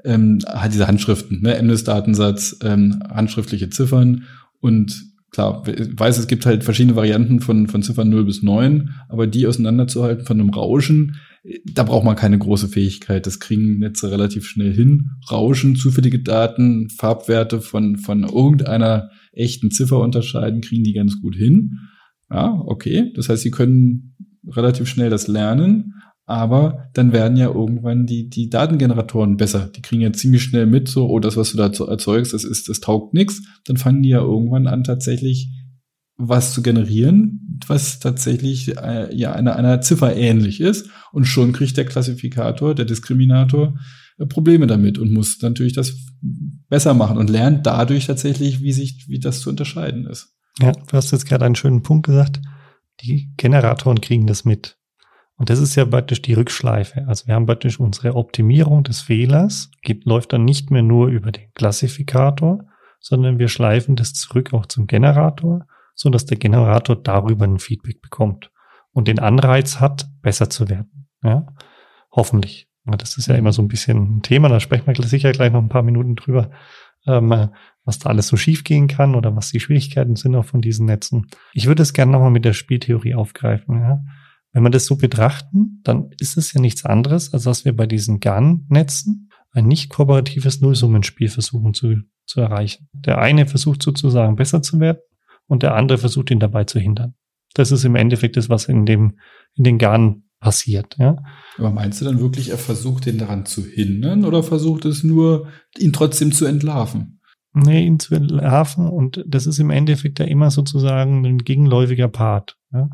ähm, 0.04 0.38
halt 0.46 0.74
diese 0.74 0.88
Handschriften, 0.88 1.42
ne, 1.42 1.60
MNIS-Datensatz, 1.60 2.58
ähm, 2.62 3.02
handschriftliche 3.08 3.70
Ziffern 3.70 4.24
und 4.62 5.12
klar, 5.30 5.62
weiß, 5.66 6.18
es 6.18 6.26
gibt 6.26 6.46
halt 6.46 6.64
verschiedene 6.64 6.96
Varianten 6.96 7.40
von, 7.40 7.66
von 7.68 7.82
Ziffern 7.82 8.08
0 8.08 8.24
bis 8.24 8.42
9, 8.42 8.90
aber 9.08 9.26
die 9.26 9.46
auseinanderzuhalten 9.46 10.24
von 10.24 10.40
einem 10.40 10.50
Rauschen, 10.50 11.16
da 11.64 11.82
braucht 11.82 12.04
man 12.04 12.14
keine 12.14 12.38
große 12.38 12.68
Fähigkeit. 12.68 13.26
Das 13.26 13.40
kriegen 13.40 13.78
Netze 13.78 14.10
relativ 14.10 14.46
schnell 14.46 14.72
hin. 14.72 15.10
Rauschen, 15.30 15.74
zufällige 15.74 16.20
Daten, 16.20 16.88
Farbwerte 16.88 17.60
von, 17.60 17.96
von 17.96 18.22
irgendeiner 18.22 19.10
echten 19.32 19.72
Ziffer 19.72 19.98
unterscheiden, 19.98 20.60
kriegen 20.60 20.84
die 20.84 20.92
ganz 20.92 21.20
gut 21.20 21.34
hin. 21.34 21.78
Ja, 22.30 22.62
okay. 22.64 23.12
Das 23.16 23.28
heißt, 23.28 23.42
sie 23.42 23.50
können 23.50 24.14
relativ 24.46 24.88
schnell 24.88 25.10
das 25.10 25.26
lernen. 25.26 25.94
Aber 26.24 26.88
dann 26.94 27.12
werden 27.12 27.36
ja 27.36 27.46
irgendwann 27.46 28.06
die, 28.06 28.28
die 28.28 28.48
Datengeneratoren 28.48 29.36
besser. 29.36 29.70
Die 29.74 29.82
kriegen 29.82 30.02
ja 30.02 30.12
ziemlich 30.12 30.42
schnell 30.42 30.66
mit, 30.66 30.88
so, 30.88 31.08
oh, 31.08 31.18
das, 31.18 31.36
was 31.36 31.50
du 31.50 31.56
da 31.56 31.66
erzeugst, 31.66 32.32
das 32.32 32.44
ist, 32.44 32.68
das 32.68 32.80
taugt 32.80 33.12
nichts. 33.12 33.42
Dann 33.64 33.76
fangen 33.76 34.02
die 34.02 34.10
ja 34.10 34.20
irgendwann 34.20 34.66
an, 34.66 34.84
tatsächlich 34.84 35.50
was 36.16 36.52
zu 36.52 36.62
generieren, 36.62 37.60
was 37.66 37.98
tatsächlich 37.98 38.76
äh, 38.76 39.14
ja 39.14 39.32
einer, 39.32 39.56
einer 39.56 39.80
Ziffer 39.80 40.14
ähnlich 40.14 40.60
ist. 40.60 40.88
Und 41.10 41.24
schon 41.24 41.52
kriegt 41.52 41.76
der 41.76 41.84
Klassifikator, 41.86 42.74
der 42.74 42.84
Diskriminator, 42.84 43.74
äh, 44.18 44.26
Probleme 44.26 44.66
damit 44.66 44.98
und 44.98 45.12
muss 45.12 45.40
natürlich 45.42 45.72
das 45.72 45.94
besser 46.68 46.94
machen 46.94 47.18
und 47.18 47.30
lernt 47.30 47.66
dadurch 47.66 48.06
tatsächlich, 48.06 48.62
wie 48.62 48.72
sich, 48.72 49.06
wie 49.08 49.18
das 49.18 49.40
zu 49.40 49.50
unterscheiden 49.50 50.06
ist. 50.06 50.36
Ja, 50.60 50.72
du 50.72 50.92
hast 50.92 51.10
jetzt 51.10 51.26
gerade 51.26 51.44
einen 51.44 51.56
schönen 51.56 51.82
Punkt 51.82 52.06
gesagt. 52.06 52.40
Die 53.00 53.32
Generatoren 53.36 54.00
kriegen 54.00 54.26
das 54.26 54.44
mit. 54.44 54.76
Und 55.42 55.50
das 55.50 55.58
ist 55.58 55.74
ja 55.74 55.84
praktisch 55.84 56.22
die 56.22 56.34
Rückschleife. 56.34 57.04
Also 57.08 57.26
wir 57.26 57.34
haben 57.34 57.46
praktisch 57.46 57.80
unsere 57.80 58.14
Optimierung 58.14 58.84
des 58.84 59.00
Fehlers, 59.00 59.72
geht, 59.82 60.04
läuft 60.04 60.32
dann 60.32 60.44
nicht 60.44 60.70
mehr 60.70 60.82
nur 60.82 61.08
über 61.08 61.32
den 61.32 61.52
Klassifikator, 61.54 62.64
sondern 63.00 63.40
wir 63.40 63.48
schleifen 63.48 63.96
das 63.96 64.14
zurück 64.14 64.54
auch 64.54 64.66
zum 64.66 64.86
Generator, 64.86 65.66
so 65.96 66.10
dass 66.10 66.26
der 66.26 66.36
Generator 66.36 66.94
darüber 66.94 67.44
ein 67.44 67.58
Feedback 67.58 68.00
bekommt 68.00 68.52
und 68.92 69.08
den 69.08 69.18
Anreiz 69.18 69.80
hat, 69.80 70.06
besser 70.20 70.48
zu 70.48 70.68
werden. 70.68 71.08
Ja, 71.24 71.48
hoffentlich. 72.12 72.68
Das 72.84 73.16
ist 73.16 73.26
ja 73.26 73.34
immer 73.34 73.52
so 73.52 73.62
ein 73.62 73.68
bisschen 73.68 74.18
ein 74.18 74.22
Thema, 74.22 74.48
da 74.48 74.60
sprechen 74.60 74.86
wir 74.86 74.94
sicher 74.94 75.32
gleich 75.32 75.50
noch 75.50 75.60
ein 75.60 75.68
paar 75.68 75.82
Minuten 75.82 76.14
drüber, 76.14 76.52
ähm, 77.04 77.48
was 77.84 77.98
da 77.98 78.10
alles 78.10 78.28
so 78.28 78.36
schief 78.36 78.62
gehen 78.62 78.86
kann 78.86 79.16
oder 79.16 79.34
was 79.34 79.50
die 79.50 79.58
Schwierigkeiten 79.58 80.14
sind 80.14 80.36
auch 80.36 80.44
von 80.44 80.60
diesen 80.60 80.86
Netzen. 80.86 81.26
Ich 81.52 81.66
würde 81.66 81.82
es 81.82 81.94
gerne 81.94 82.12
nochmal 82.12 82.30
mit 82.30 82.44
der 82.44 82.52
Spieltheorie 82.52 83.16
aufgreifen. 83.16 83.80
Ja? 83.80 84.04
Wenn 84.52 84.62
wir 84.62 84.70
das 84.70 84.86
so 84.86 84.96
betrachten, 84.96 85.80
dann 85.82 86.10
ist 86.18 86.36
es 86.36 86.52
ja 86.52 86.60
nichts 86.60 86.84
anderes, 86.84 87.32
als 87.32 87.44
dass 87.44 87.64
wir 87.64 87.74
bei 87.74 87.86
diesen 87.86 88.20
GAN-Netzen 88.20 89.30
ein 89.52 89.66
nicht 89.66 89.90
kooperatives 89.90 90.60
Nullsummenspiel 90.60 91.28
versuchen 91.28 91.74
zu, 91.74 91.96
zu 92.26 92.40
erreichen. 92.40 92.88
Der 92.92 93.18
eine 93.18 93.46
versucht 93.46 93.82
sozusagen 93.82 94.36
besser 94.36 94.62
zu 94.62 94.80
werden 94.80 94.98
und 95.46 95.62
der 95.62 95.74
andere 95.74 95.98
versucht 95.98 96.30
ihn 96.30 96.40
dabei 96.40 96.64
zu 96.64 96.78
hindern. 96.78 97.14
Das 97.54 97.70
ist 97.70 97.84
im 97.84 97.96
Endeffekt 97.96 98.36
das, 98.36 98.48
was 98.48 98.66
in 98.66 98.86
dem, 98.86 99.18
in 99.54 99.64
den 99.64 99.78
Garnen 99.78 100.28
passiert, 100.40 100.96
ja. 100.98 101.22
Aber 101.56 101.70
meinst 101.70 102.00
du 102.00 102.04
dann 102.04 102.20
wirklich, 102.20 102.50
er 102.50 102.58
versucht 102.58 103.06
den 103.06 103.18
daran 103.18 103.46
zu 103.46 103.64
hindern 103.64 104.24
oder 104.24 104.42
versucht 104.42 104.84
es 104.84 105.02
nur, 105.02 105.48
ihn 105.78 105.92
trotzdem 105.92 106.32
zu 106.32 106.46
entlarven? 106.46 107.20
Nee, 107.54 107.84
ihn 107.84 108.00
zu 108.00 108.14
entlarven 108.14 108.88
und 108.88 109.22
das 109.26 109.46
ist 109.46 109.58
im 109.58 109.70
Endeffekt 109.70 110.18
ja 110.18 110.24
immer 110.24 110.50
sozusagen 110.50 111.24
ein 111.24 111.38
gegenläufiger 111.38 112.08
Part, 112.08 112.56
ja. 112.72 112.88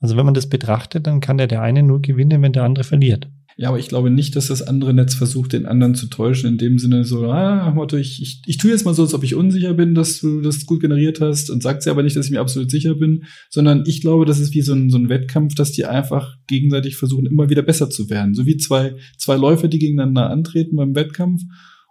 Also 0.00 0.16
wenn 0.16 0.26
man 0.26 0.34
das 0.34 0.48
betrachtet, 0.48 1.06
dann 1.06 1.20
kann 1.20 1.38
der 1.38 1.46
der 1.46 1.62
eine 1.62 1.82
nur 1.82 2.02
gewinnen, 2.02 2.42
wenn 2.42 2.52
der 2.52 2.64
andere 2.64 2.84
verliert. 2.84 3.28
Ja, 3.58 3.70
aber 3.70 3.78
ich 3.78 3.88
glaube 3.88 4.10
nicht, 4.10 4.36
dass 4.36 4.48
das 4.48 4.60
andere 4.60 4.92
Netz 4.92 5.14
versucht, 5.14 5.54
den 5.54 5.64
anderen 5.64 5.94
zu 5.94 6.08
täuschen, 6.08 6.50
in 6.50 6.58
dem 6.58 6.78
Sinne 6.78 7.04
so, 7.04 7.30
ah, 7.30 7.72
Motto, 7.74 7.96
ich, 7.96 8.20
ich, 8.20 8.42
ich 8.44 8.58
tue 8.58 8.70
jetzt 8.70 8.84
mal 8.84 8.92
so, 8.92 9.02
als 9.02 9.14
ob 9.14 9.24
ich 9.24 9.34
unsicher 9.34 9.72
bin, 9.72 9.94
dass 9.94 10.20
du 10.20 10.42
das 10.42 10.66
gut 10.66 10.80
generiert 10.80 11.22
hast 11.22 11.48
und 11.48 11.62
sagt 11.62 11.82
sie 11.82 11.88
aber 11.88 12.02
nicht, 12.02 12.16
dass 12.16 12.26
ich 12.26 12.32
mir 12.32 12.42
absolut 12.42 12.70
sicher 12.70 12.94
bin, 12.96 13.24
sondern 13.48 13.84
ich 13.86 14.02
glaube, 14.02 14.26
das 14.26 14.40
ist 14.40 14.52
wie 14.52 14.60
so 14.60 14.74
ein, 14.74 14.90
so 14.90 14.98
ein 14.98 15.08
Wettkampf, 15.08 15.54
dass 15.54 15.72
die 15.72 15.86
einfach 15.86 16.36
gegenseitig 16.46 16.96
versuchen, 16.96 17.24
immer 17.24 17.48
wieder 17.48 17.62
besser 17.62 17.88
zu 17.88 18.10
werden. 18.10 18.34
So 18.34 18.44
wie 18.44 18.58
zwei, 18.58 18.94
zwei 19.16 19.36
Läufer, 19.36 19.68
die 19.68 19.78
gegeneinander 19.78 20.28
antreten 20.28 20.76
beim 20.76 20.94
Wettkampf 20.94 21.40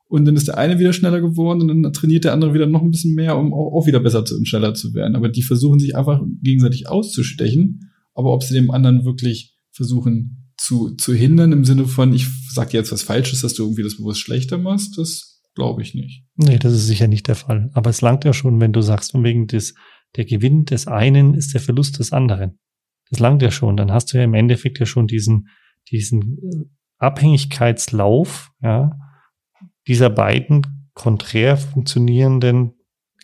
und 0.08 0.26
dann 0.26 0.36
ist 0.36 0.48
der 0.48 0.60
eine 0.60 0.78
wieder 0.78 0.94
schneller 0.94 1.20
geworden 1.20 1.62
und 1.62 1.82
dann 1.82 1.94
trainiert 1.94 2.26
der 2.26 2.34
andere 2.34 2.54
wieder 2.54 2.68
noch 2.68 2.84
ein 2.84 2.92
bisschen 2.92 3.16
mehr, 3.16 3.38
um 3.38 3.54
auch, 3.56 3.74
auch 3.74 3.88
wieder 3.88 4.00
besser 4.00 4.24
zu, 4.24 4.36
und 4.36 4.48
schneller 4.48 4.76
zu 4.76 4.94
werden. 4.94 5.16
Aber 5.16 5.30
die 5.30 5.42
versuchen 5.42 5.80
sich 5.80 5.96
einfach 5.96 6.22
gegenseitig 6.44 6.88
auszustechen, 6.88 7.90
aber 8.16 8.34
ob 8.34 8.44
sie 8.44 8.56
dem 8.56 8.72
anderen 8.72 9.06
wirklich 9.06 9.56
versuchen, 9.72 10.52
zu, 10.58 10.96
zu 10.96 11.14
hindern 11.14 11.52
im 11.52 11.66
Sinne 11.66 11.86
von, 11.86 12.14
ich 12.14 12.28
sag 12.50 12.70
dir 12.70 12.78
jetzt 12.78 12.92
was 12.92 13.04
Falsches, 13.04 13.42
dass 13.42 13.54
du 13.54 13.64
irgendwie 13.64 13.84
das 13.84 13.98
bewusst 13.98 14.22
schlechter 14.22 14.58
machst, 14.58 14.98
das 14.98 15.42
glaube 15.54 15.82
ich 15.82 15.94
nicht. 15.94 16.26
Nee, 16.36 16.58
das 16.58 16.74
ist 16.74 16.88
sicher 16.88 17.08
nicht 17.08 17.28
der 17.28 17.36
Fall. 17.36 17.70
Aber 17.74 17.90
es 17.90 18.02
langt 18.02 18.26
ja 18.26 18.34
schon, 18.34 18.60
wenn 18.60 18.74
du 18.74 18.82
sagst, 18.82 19.12
von 19.12 19.24
wegen 19.24 19.48
des, 19.48 19.76
der 20.16 20.26
Gewinn 20.26 20.66
des 20.66 20.88
einen 20.88 21.34
ist 21.34 21.54
der 21.54 21.62
Verlust 21.62 22.00
des 22.00 22.14
anderen. 22.14 22.60
Das 23.10 23.20
langt 23.20 23.42
ja 23.42 23.52
schon. 23.52 23.78
Dann 23.78 23.92
hast 23.92 24.14
du 24.14 24.18
ja 24.18 24.24
im 24.24 24.34
Endeffekt 24.34 24.80
ja 24.80 24.86
schon 24.86 25.08
diesen, 25.08 25.50
diesen 25.92 26.38
äh, 26.38 26.66
Abhängigkeitslauf, 26.98 28.52
ja, 28.62 28.92
dieser 29.88 30.10
beiden 30.10 30.90
konträr 30.94 31.58
funktionierenden 31.58 32.74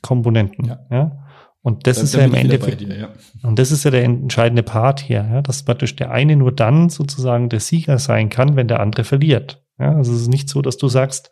Komponenten, 0.02 0.66
ja. 0.66 0.80
ja. 0.90 1.21
Und 1.64 1.86
das, 1.86 1.98
das 1.98 2.06
ist 2.06 2.16
ja 2.16 2.26
im 2.26 2.34
Endeffekt, 2.34 2.82
dir, 2.82 2.98
ja. 2.98 3.10
und 3.44 3.60
das 3.60 3.72
ist 3.72 3.84
ja 3.84 3.92
der 3.92 4.04
entscheidende 4.04 4.64
Part 4.64 5.00
hier, 5.00 5.28
ja, 5.32 5.42
dass 5.44 5.64
praktisch 5.64 5.96
der 5.96 6.10
eine 6.10 6.36
nur 6.36 6.52
dann 6.52 6.90
sozusagen 6.90 7.50
der 7.50 7.60
Sieger 7.60 8.00
sein 8.00 8.30
kann, 8.30 8.56
wenn 8.56 8.68
der 8.68 8.80
andere 8.80 9.04
verliert. 9.04 9.64
Ja, 9.78 9.96
also 9.96 10.12
es 10.12 10.22
ist 10.22 10.28
nicht 10.28 10.50
so, 10.50 10.64
dass 10.64 10.78
du 10.78 10.88
sagst, 10.88 11.30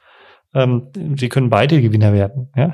ähm, 0.53 0.89
wir 0.93 1.29
können 1.29 1.49
beide 1.49 1.81
Gewinner 1.81 2.13
werden. 2.13 2.51
Ja, 2.55 2.73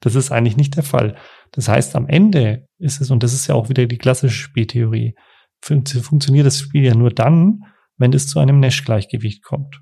das 0.00 0.14
ist 0.14 0.32
eigentlich 0.32 0.58
nicht 0.58 0.76
der 0.76 0.82
Fall. 0.82 1.16
Das 1.52 1.68
heißt, 1.68 1.96
am 1.96 2.08
Ende 2.08 2.68
ist 2.78 3.00
es, 3.00 3.10
und 3.10 3.22
das 3.22 3.32
ist 3.32 3.46
ja 3.46 3.54
auch 3.54 3.70
wieder 3.70 3.86
die 3.86 3.98
klassische 3.98 4.42
Spieltheorie, 4.42 5.14
fun 5.62 5.84
funktioniert 5.86 6.46
das 6.46 6.60
Spiel 6.60 6.84
ja 6.84 6.94
nur 6.94 7.10
dann, 7.10 7.64
wenn 7.96 8.12
es 8.12 8.28
zu 8.28 8.38
einem 8.38 8.60
Nash-Gleichgewicht 8.60 9.42
kommt. 9.42 9.80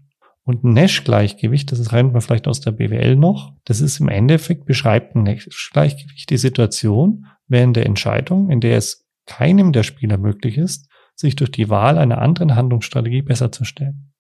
Und 0.50 0.64
ein 0.64 0.72
Nash-Gleichgewicht, 0.72 1.70
das 1.70 1.92
rennt 1.92 2.12
man 2.12 2.22
vielleicht 2.22 2.48
aus 2.48 2.60
der 2.60 2.72
BWL 2.72 3.14
noch, 3.14 3.52
das 3.66 3.80
ist 3.80 4.00
im 4.00 4.08
Endeffekt, 4.08 4.64
beschreibt 4.64 5.14
ein 5.14 5.22
Nash-Gleichgewicht 5.22 6.28
die 6.28 6.38
Situation 6.38 7.26
während 7.46 7.76
der 7.76 7.86
Entscheidung, 7.86 8.50
in 8.50 8.60
der 8.60 8.76
es 8.76 9.06
keinem 9.26 9.70
der 9.70 9.84
Spieler 9.84 10.18
möglich 10.18 10.58
ist, 10.58 10.88
sich 11.14 11.36
durch 11.36 11.52
die 11.52 11.68
Wahl 11.68 11.98
einer 11.98 12.20
anderen 12.20 12.56
Handlungsstrategie 12.56 13.22
besser 13.22 13.52
zu 13.52 13.62
stellen. 13.62 14.12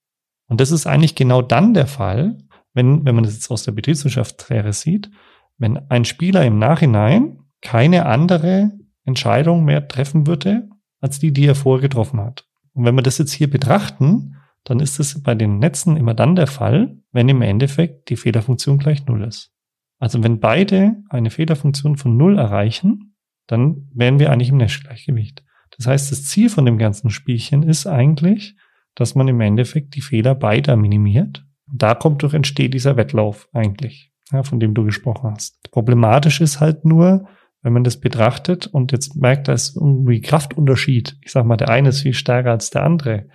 Und 0.46 0.60
das 0.60 0.70
ist 0.70 0.86
eigentlich 0.86 1.16
genau 1.16 1.42
dann 1.42 1.74
der 1.74 1.88
Fall, 1.88 2.38
wenn, 2.74 3.04
wenn 3.04 3.16
man 3.16 3.24
das 3.24 3.34
jetzt 3.34 3.50
aus 3.50 3.64
der 3.64 3.72
Betriebswirtschaftslehre 3.72 4.72
sieht, 4.72 5.10
wenn 5.58 5.78
ein 5.90 6.04
Spieler 6.04 6.44
im 6.44 6.60
Nachhinein 6.60 7.40
keine 7.60 8.06
andere 8.06 8.70
Entscheidung 9.04 9.64
mehr 9.64 9.88
treffen 9.88 10.28
würde, 10.28 10.68
als 11.00 11.18
die, 11.18 11.32
die 11.32 11.46
er 11.46 11.56
vorher 11.56 11.82
getroffen 11.82 12.20
hat. 12.20 12.46
Und 12.72 12.84
wenn 12.84 12.94
wir 12.94 13.02
das 13.02 13.18
jetzt 13.18 13.32
hier 13.32 13.50
betrachten, 13.50 14.36
dann 14.64 14.80
ist 14.80 15.00
es 15.00 15.22
bei 15.22 15.34
den 15.34 15.58
Netzen 15.58 15.96
immer 15.96 16.14
dann 16.14 16.36
der 16.36 16.46
Fall, 16.46 16.96
wenn 17.12 17.28
im 17.28 17.42
Endeffekt 17.42 18.10
die 18.10 18.16
Fehlerfunktion 18.16 18.78
gleich 18.78 19.06
Null 19.06 19.24
ist. 19.24 19.52
Also 19.98 20.22
wenn 20.22 20.40
beide 20.40 20.96
eine 21.08 21.30
Fehlerfunktion 21.30 21.96
von 21.96 22.16
Null 22.16 22.38
erreichen, 22.38 23.14
dann 23.46 23.88
wären 23.92 24.18
wir 24.18 24.30
eigentlich 24.30 24.50
im 24.50 24.56
Nash-Gleichgewicht. 24.56 25.44
Das 25.76 25.86
heißt, 25.86 26.10
das 26.10 26.24
Ziel 26.24 26.48
von 26.48 26.64
dem 26.64 26.78
ganzen 26.78 27.10
Spielchen 27.10 27.62
ist 27.62 27.86
eigentlich, 27.86 28.56
dass 28.94 29.14
man 29.14 29.28
im 29.28 29.40
Endeffekt 29.40 29.94
die 29.94 30.00
Fehler 30.00 30.34
beider 30.34 30.76
minimiert. 30.76 31.44
Da 31.66 31.94
kommt 31.94 32.22
durch 32.22 32.34
entsteht 32.34 32.74
dieser 32.74 32.96
Wettlauf 32.96 33.48
eigentlich, 33.52 34.12
ja, 34.32 34.42
von 34.42 34.60
dem 34.60 34.74
du 34.74 34.84
gesprochen 34.84 35.30
hast. 35.30 35.70
Problematisch 35.70 36.40
ist 36.40 36.60
halt 36.60 36.84
nur, 36.84 37.28
wenn 37.62 37.72
man 37.72 37.84
das 37.84 38.00
betrachtet 38.00 38.66
und 38.66 38.92
jetzt 38.92 39.16
merkt, 39.16 39.48
da 39.48 39.52
ist 39.52 39.76
irgendwie 39.76 40.20
Kraftunterschied. 40.20 41.18
Ich 41.22 41.32
sag 41.32 41.44
mal, 41.44 41.56
der 41.56 41.68
eine 41.68 41.90
ist 41.90 42.00
viel 42.00 42.14
stärker 42.14 42.50
als 42.50 42.70
der 42.70 42.84
andere 42.84 43.28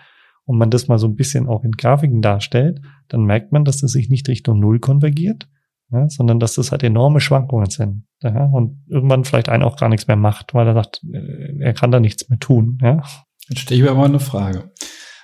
und 0.46 0.58
man 0.58 0.70
das 0.70 0.88
mal 0.88 1.00
so 1.00 1.08
ein 1.08 1.16
bisschen 1.16 1.48
auch 1.48 1.64
in 1.64 1.72
Grafiken 1.72 2.22
darstellt, 2.22 2.82
dann 3.08 3.26
merkt 3.26 3.52
man, 3.52 3.66
dass 3.66 3.78
das 3.78 3.92
sich 3.92 4.10
nicht 4.10 4.28
Richtung 4.28 4.60
Null 4.60 4.80
konvergiert, 4.80 5.48
ja, 5.92 6.10
sondern 6.10 6.40
dass 6.40 6.56
das 6.56 6.72
halt 6.72 6.84
enorme 6.84 7.20
Schwankungen 7.20 7.70
sind. 7.70 8.06
Ja, 8.22 8.46
und 8.46 8.84
irgendwann 8.88 9.26
vielleicht 9.26 9.50
einen 9.50 9.64
auch 9.64 9.78
gar 9.78 9.90
nichts 9.90 10.08
mehr 10.08 10.16
macht, 10.16 10.54
weil 10.54 10.68
er 10.68 10.74
sagt, 10.74 11.02
äh, 11.12 11.60
er 11.60 11.74
kann 11.74 11.92
da 11.92 12.00
nichts 12.00 12.30
mehr 12.30 12.40
tun. 12.40 12.80
Ja. 12.82 13.04
Jetzt 13.50 13.62
stelle 13.62 13.82
ich 13.82 13.88
mir 13.88 13.94
mal 13.94 14.06
eine 14.06 14.20
Frage. 14.20 14.72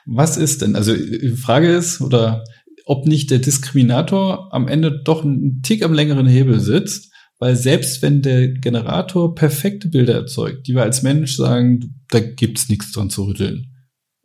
Was 0.05 0.37
ist 0.37 0.61
denn, 0.61 0.75
also 0.75 0.93
die 0.95 1.35
Frage 1.37 1.67
ist, 1.67 2.01
oder 2.01 2.43
ob 2.85 3.05
nicht 3.05 3.31
der 3.31 3.39
Diskriminator 3.39 4.53
am 4.53 4.67
Ende 4.67 5.01
doch 5.03 5.23
einen 5.23 5.61
Tick 5.61 5.83
am 5.83 5.93
längeren 5.93 6.27
Hebel 6.27 6.59
sitzt, 6.59 7.11
weil 7.39 7.55
selbst 7.55 8.01
wenn 8.01 8.21
der 8.21 8.49
Generator 8.49 9.33
perfekte 9.33 9.89
Bilder 9.89 10.13
erzeugt, 10.13 10.67
die 10.67 10.75
wir 10.75 10.83
als 10.83 11.01
Mensch 11.01 11.35
sagen, 11.35 12.01
da 12.09 12.19
gibt's 12.19 12.69
nichts 12.69 12.91
dran 12.91 13.09
zu 13.09 13.23
rütteln, 13.23 13.70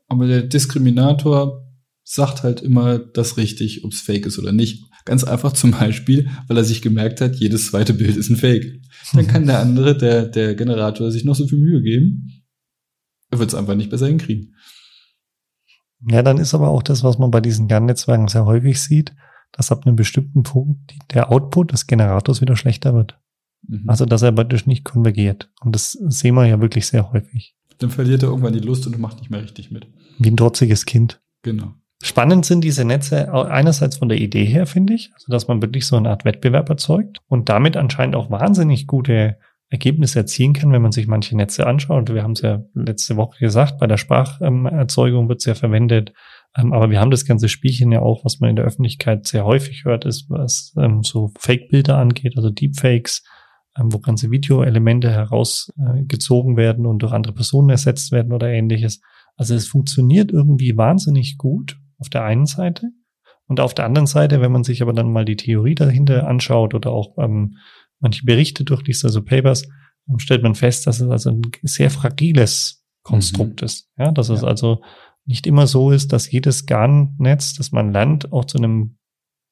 aber 0.08 0.26
der 0.26 0.42
Diskriminator 0.42 1.62
sagt 2.04 2.44
halt 2.44 2.62
immer 2.62 2.98
das 2.98 3.36
richtig, 3.36 3.84
ob 3.84 3.92
es 3.92 4.00
fake 4.00 4.26
ist 4.26 4.38
oder 4.38 4.52
nicht. 4.52 4.84
Ganz 5.04 5.24
einfach 5.24 5.52
zum 5.52 5.72
Beispiel, 5.72 6.28
weil 6.46 6.56
er 6.56 6.64
sich 6.64 6.82
gemerkt 6.82 7.20
hat, 7.20 7.36
jedes 7.36 7.68
zweite 7.68 7.94
Bild 7.94 8.16
ist 8.16 8.30
ein 8.30 8.36
Fake. 8.36 8.80
Dann 9.12 9.26
kann 9.26 9.46
der 9.46 9.60
andere, 9.60 9.96
der, 9.96 10.26
der 10.26 10.54
Generator, 10.54 11.10
sich 11.10 11.24
noch 11.24 11.34
so 11.34 11.46
viel 11.46 11.58
Mühe 11.58 11.82
geben. 11.82 12.44
Er 13.30 13.38
wird 13.38 13.50
es 13.50 13.54
einfach 13.54 13.74
nicht 13.74 13.90
besser 13.90 14.06
hinkriegen. 14.06 14.54
Ja, 16.08 16.22
dann 16.22 16.38
ist 16.38 16.54
aber 16.54 16.68
auch 16.68 16.82
das, 16.82 17.02
was 17.02 17.18
man 17.18 17.30
bei 17.30 17.40
diesen 17.40 17.68
GAN-Netzwerken 17.68 18.28
sehr 18.28 18.46
häufig 18.46 18.80
sieht, 18.80 19.14
dass 19.52 19.72
ab 19.72 19.86
einem 19.86 19.96
bestimmten 19.96 20.42
Punkt 20.42 20.94
der 21.12 21.32
Output 21.32 21.72
des 21.72 21.86
Generators 21.86 22.40
wieder 22.40 22.56
schlechter 22.56 22.94
wird. 22.94 23.18
Mhm. 23.66 23.88
Also, 23.88 24.04
dass 24.04 24.22
er 24.22 24.32
praktisch 24.32 24.66
nicht 24.66 24.84
konvergiert. 24.84 25.50
Und 25.60 25.74
das 25.74 25.92
sehen 25.92 26.34
wir 26.34 26.46
ja 26.46 26.60
wirklich 26.60 26.86
sehr 26.86 27.10
häufig. 27.10 27.55
Dann 27.78 27.90
verliert 27.90 28.22
er 28.22 28.30
irgendwann 28.30 28.52
die 28.52 28.60
Lust 28.60 28.86
und 28.86 28.98
macht 28.98 29.18
nicht 29.18 29.30
mehr 29.30 29.42
richtig 29.42 29.70
mit. 29.70 29.86
Wie 30.18 30.30
ein 30.30 30.36
trotziges 30.36 30.86
Kind. 30.86 31.20
Genau. 31.42 31.74
Spannend 32.02 32.44
sind 32.44 32.62
diese 32.62 32.84
Netze 32.84 33.32
einerseits 33.32 33.96
von 33.96 34.08
der 34.08 34.18
Idee 34.18 34.44
her, 34.44 34.66
finde 34.66 34.94
ich, 34.94 35.10
also 35.14 35.32
dass 35.32 35.48
man 35.48 35.62
wirklich 35.62 35.86
so 35.86 35.96
eine 35.96 36.10
Art 36.10 36.24
Wettbewerb 36.24 36.68
erzeugt 36.68 37.20
und 37.26 37.48
damit 37.48 37.76
anscheinend 37.76 38.16
auch 38.16 38.30
wahnsinnig 38.30 38.86
gute 38.86 39.38
Ergebnisse 39.68 40.20
erzielen 40.20 40.52
kann, 40.52 40.70
wenn 40.72 40.82
man 40.82 40.92
sich 40.92 41.08
manche 41.08 41.36
Netze 41.36 41.66
anschaut. 41.66 42.12
Wir 42.12 42.22
haben 42.22 42.32
es 42.32 42.42
ja 42.42 42.62
letzte 42.74 43.16
Woche 43.16 43.38
gesagt, 43.40 43.78
bei 43.78 43.86
der 43.86 43.96
Spracherzeugung 43.96 45.28
wird 45.28 45.40
es 45.40 45.46
ja 45.46 45.54
verwendet. 45.54 46.12
Ähm, 46.56 46.72
aber 46.72 46.90
wir 46.90 47.00
haben 47.00 47.10
das 47.10 47.24
ganze 47.24 47.48
Spielchen 47.48 47.90
ja 47.90 48.00
auch, 48.00 48.24
was 48.24 48.38
man 48.38 48.50
in 48.50 48.56
der 48.56 48.64
Öffentlichkeit 48.64 49.26
sehr 49.26 49.44
häufig 49.44 49.84
hört, 49.84 50.04
ist, 50.04 50.30
was 50.30 50.72
ähm, 50.78 51.02
so 51.02 51.32
Fake-Bilder 51.38 51.98
angeht, 51.98 52.34
also 52.36 52.50
Deepfakes, 52.50 53.24
wo 53.78 53.98
ganze 53.98 54.30
Videoelemente 54.30 55.10
herausgezogen 55.10 56.56
werden 56.56 56.86
und 56.86 57.00
durch 57.00 57.12
andere 57.12 57.34
Personen 57.34 57.70
ersetzt 57.70 58.12
werden 58.12 58.32
oder 58.32 58.48
ähnliches. 58.48 59.00
Also 59.36 59.54
es 59.54 59.68
funktioniert 59.68 60.32
irgendwie 60.32 60.76
wahnsinnig 60.76 61.36
gut 61.36 61.78
auf 61.98 62.08
der 62.08 62.24
einen 62.24 62.46
Seite. 62.46 62.90
Und 63.46 63.60
auf 63.60 63.74
der 63.74 63.84
anderen 63.84 64.06
Seite, 64.06 64.40
wenn 64.40 64.52
man 64.52 64.64
sich 64.64 64.82
aber 64.82 64.92
dann 64.92 65.12
mal 65.12 65.24
die 65.24 65.36
Theorie 65.36 65.74
dahinter 65.74 66.26
anschaut 66.26 66.74
oder 66.74 66.90
auch 66.90 67.16
ähm, 67.18 67.58
manche 68.00 68.24
Berichte 68.24 68.64
durchliest, 68.64 69.04
also 69.04 69.22
Papers, 69.22 69.68
dann 70.06 70.18
stellt 70.18 70.42
man 70.42 70.54
fest, 70.54 70.86
dass 70.86 71.00
es 71.00 71.08
also 71.08 71.30
ein 71.30 71.42
sehr 71.62 71.90
fragiles 71.90 72.84
Konstrukt 73.02 73.62
mhm. 73.62 73.66
ist. 73.66 73.88
Ja, 73.96 74.10
dass 74.10 74.28
ja. 74.28 74.34
es 74.34 74.44
also 74.44 74.80
nicht 75.26 75.46
immer 75.46 75.66
so 75.66 75.90
ist, 75.90 76.12
dass 76.12 76.30
jedes 76.30 76.66
GAN-Netz, 76.66 77.54
das 77.54 77.72
man 77.72 77.92
lernt, 77.92 78.32
auch 78.32 78.44
zu 78.44 78.58
einem 78.58 78.96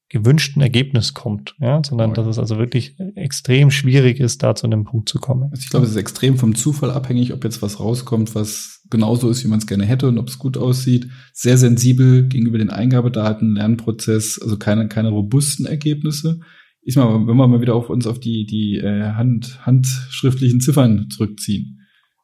gewünschten 0.08 0.62
Ergebnis 0.62 1.14
kommt, 1.14 1.54
ja, 1.58 1.82
sondern 1.82 2.10
oh, 2.10 2.14
dass 2.14 2.26
es 2.26 2.38
also 2.38 2.58
wirklich 2.58 2.96
extrem 3.14 3.70
schwierig 3.70 4.20
ist, 4.20 4.42
da 4.42 4.54
zu 4.54 4.66
einem 4.66 4.84
Punkt 4.84 5.08
zu 5.08 5.18
kommen. 5.18 5.44
Also 5.50 5.62
ich 5.62 5.70
glaube, 5.70 5.86
es 5.86 5.92
ist 5.92 5.96
extrem 5.96 6.36
vom 6.36 6.54
Zufall 6.54 6.90
abhängig, 6.90 7.32
ob 7.32 7.42
jetzt 7.42 7.62
was 7.62 7.80
rauskommt, 7.80 8.34
was 8.34 8.82
genauso 8.90 9.30
ist, 9.30 9.42
wie 9.44 9.48
man 9.48 9.58
es 9.58 9.66
gerne 9.66 9.86
hätte 9.86 10.06
und 10.08 10.18
ob 10.18 10.28
es 10.28 10.38
gut 10.38 10.56
aussieht. 10.56 11.08
Sehr 11.32 11.56
sensibel 11.56 12.28
gegenüber 12.28 12.58
den 12.58 12.70
Eingabedaten, 12.70 13.54
Lernprozess, 13.54 14.38
also 14.40 14.58
keine, 14.58 14.88
keine 14.88 15.08
robusten 15.08 15.66
Ergebnisse. 15.66 16.40
Ich 16.82 16.96
mal, 16.96 17.26
wenn 17.26 17.36
wir 17.36 17.48
mal 17.48 17.62
wieder 17.62 17.74
auf 17.74 17.88
uns 17.88 18.06
auf 18.06 18.20
die, 18.20 18.44
die 18.44 18.76
äh, 18.76 19.12
Hand, 19.14 19.66
handschriftlichen 19.66 20.60
Ziffern 20.60 21.08
zurückziehen. 21.08 21.80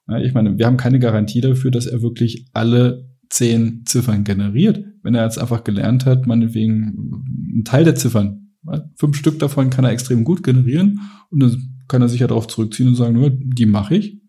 Ja, 0.06 0.18
ich 0.18 0.34
meine, 0.34 0.58
wir 0.58 0.66
haben 0.66 0.76
keine 0.76 0.98
Garantie 0.98 1.40
dafür, 1.40 1.70
dass 1.70 1.86
er 1.86 2.02
wirklich 2.02 2.48
alle 2.52 3.08
zehn 3.30 3.84
Ziffern 3.86 4.24
generiert. 4.24 4.84
Wenn 5.02 5.14
er 5.14 5.24
jetzt 5.24 5.38
einfach 5.38 5.64
gelernt 5.64 6.06
hat, 6.06 6.26
meinetwegen 6.26 7.24
einen 7.52 7.64
Teil 7.64 7.84
der 7.84 7.94
Ziffern, 7.94 8.50
fünf 8.96 9.16
Stück 9.16 9.38
davon 9.38 9.70
kann 9.70 9.84
er 9.84 9.90
extrem 9.90 10.24
gut 10.24 10.42
generieren 10.42 11.00
und 11.30 11.40
dann 11.40 11.56
kann 11.88 12.02
er 12.02 12.08
sich 12.08 12.20
ja 12.20 12.26
darauf 12.26 12.46
zurückziehen 12.46 12.88
und 12.88 12.94
sagen, 12.94 13.14
nur 13.14 13.30
die 13.30 13.66
mache 13.66 13.96
ich. 13.96 14.20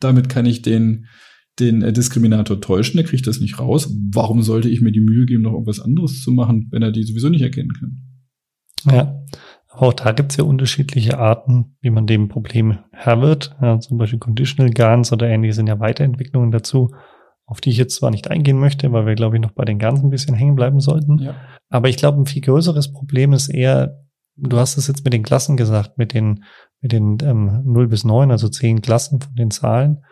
damit 0.00 0.28
kann 0.30 0.46
ich 0.46 0.62
den, 0.62 1.06
den 1.58 1.82
äh, 1.82 1.92
Diskriminator 1.92 2.60
täuschen, 2.60 2.96
der 2.96 3.04
kriegt 3.04 3.26
das 3.26 3.40
nicht 3.40 3.58
raus. 3.58 3.94
Warum 4.12 4.42
sollte 4.42 4.70
ich 4.70 4.80
mir 4.80 4.92
die 4.92 5.00
Mühe 5.00 5.26
geben, 5.26 5.42
noch 5.42 5.52
irgendwas 5.52 5.80
anderes 5.80 6.22
zu 6.22 6.32
machen, 6.32 6.68
wenn 6.70 6.82
er 6.82 6.90
die 6.90 7.02
sowieso 7.02 7.28
nicht 7.28 7.42
erkennen 7.42 7.72
kann? 7.78 8.02
Ja, 8.90 9.22
aber 9.68 9.88
auch 9.88 9.92
da 9.92 10.12
gibt 10.12 10.32
es 10.32 10.38
ja 10.38 10.44
unterschiedliche 10.44 11.18
Arten, 11.18 11.76
wie 11.80 11.90
man 11.90 12.06
dem 12.06 12.28
Problem 12.28 12.78
Herr 12.92 13.20
wird. 13.20 13.54
Ja, 13.60 13.78
zum 13.78 13.98
Beispiel 13.98 14.18
Conditional 14.18 14.72
GANs 14.72 15.12
oder 15.12 15.28
ähnliche 15.28 15.54
sind 15.54 15.66
ja 15.66 15.78
Weiterentwicklungen 15.80 16.50
dazu, 16.50 16.94
auf 17.50 17.60
die 17.60 17.70
ich 17.70 17.76
jetzt 17.78 17.96
zwar 17.96 18.12
nicht 18.12 18.30
eingehen 18.30 18.60
möchte, 18.60 18.92
weil 18.92 19.06
wir, 19.06 19.16
glaube 19.16 19.36
ich, 19.36 19.42
noch 19.42 19.50
bei 19.50 19.64
den 19.64 19.80
GANs 19.80 20.04
ein 20.04 20.10
bisschen 20.10 20.36
hängen 20.36 20.54
bleiben 20.54 20.78
sollten. 20.78 21.18
Ja. 21.18 21.34
Aber 21.68 21.88
ich 21.88 21.96
glaube, 21.96 22.20
ein 22.20 22.26
viel 22.26 22.42
größeres 22.42 22.92
Problem 22.92 23.32
ist 23.32 23.48
eher, 23.48 24.04
du 24.36 24.56
hast 24.56 24.76
es 24.76 24.86
jetzt 24.86 25.04
mit 25.04 25.12
den 25.12 25.24
Klassen 25.24 25.56
gesagt, 25.56 25.98
mit 25.98 26.14
den, 26.14 26.44
mit 26.80 26.92
den 26.92 27.18
ähm, 27.24 27.62
0 27.64 27.88
bis 27.88 28.04
9, 28.04 28.30
also 28.30 28.48
10 28.48 28.82
Klassen 28.82 29.20
von 29.20 29.34
den 29.34 29.50
Zahlen. 29.50 30.04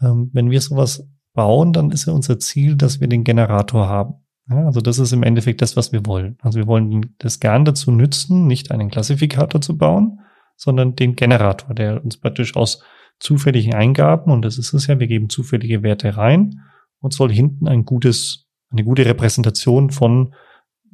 Ähm, 0.00 0.30
wenn 0.32 0.50
wir 0.50 0.58
sowas 0.62 1.06
bauen, 1.34 1.74
dann 1.74 1.90
ist 1.90 2.06
ja 2.06 2.14
unser 2.14 2.38
Ziel, 2.38 2.76
dass 2.76 2.98
wir 2.98 3.08
den 3.08 3.24
Generator 3.24 3.88
haben. 3.88 4.14
Ja, 4.48 4.64
also 4.64 4.80
das 4.80 4.98
ist 4.98 5.12
im 5.12 5.22
Endeffekt 5.22 5.60
das, 5.60 5.76
was 5.76 5.92
wir 5.92 6.06
wollen. 6.06 6.38
Also 6.40 6.58
wir 6.58 6.66
wollen 6.66 7.14
das 7.18 7.40
gern 7.40 7.66
dazu 7.66 7.90
nützen, 7.90 8.46
nicht 8.46 8.70
einen 8.70 8.90
Klassifikator 8.90 9.60
zu 9.60 9.76
bauen, 9.76 10.20
sondern 10.56 10.96
den 10.96 11.14
Generator, 11.14 11.74
der 11.74 12.02
uns 12.02 12.16
praktisch 12.16 12.56
aus 12.56 12.82
zufälligen 13.18 13.74
Eingaben, 13.74 14.32
und 14.32 14.46
das 14.46 14.56
ist 14.56 14.72
es 14.72 14.86
ja, 14.86 14.98
wir 14.98 15.08
geben 15.08 15.28
zufällige 15.28 15.82
Werte 15.82 16.16
rein 16.16 16.62
und 17.00 17.12
soll 17.12 17.32
hinten 17.32 17.68
ein 17.68 17.84
gutes, 17.84 18.46
eine 18.70 18.84
gute 18.84 19.04
Repräsentation 19.04 19.90
von, 19.90 20.34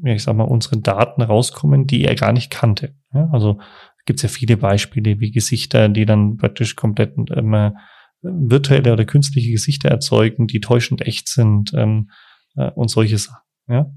ja, 0.02 0.14
ich 0.14 0.22
sag 0.22 0.36
mal, 0.36 0.44
unseren 0.44 0.82
Daten 0.82 1.22
rauskommen, 1.22 1.86
die 1.86 2.04
er 2.04 2.14
gar 2.14 2.32
nicht 2.32 2.50
kannte. 2.50 2.94
Ja, 3.12 3.28
also 3.32 3.58
gibt 4.04 4.18
es 4.18 4.22
ja 4.22 4.28
viele 4.28 4.56
Beispiele 4.56 5.20
wie 5.20 5.30
Gesichter, 5.30 5.88
die 5.88 6.06
dann 6.06 6.36
praktisch 6.36 6.76
komplett 6.76 7.14
ähm, 7.16 7.76
virtuelle 8.22 8.92
oder 8.92 9.04
künstliche 9.04 9.52
Gesichter 9.52 9.88
erzeugen, 9.88 10.46
die 10.46 10.60
täuschend 10.60 11.02
echt 11.02 11.28
sind. 11.28 11.72
Ähm, 11.74 12.10
äh, 12.56 12.70
und 12.70 12.88
solche 12.88 13.18
Sachen. 13.18 13.42
Ja? 13.68 13.90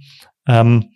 Ähm, 0.47 0.91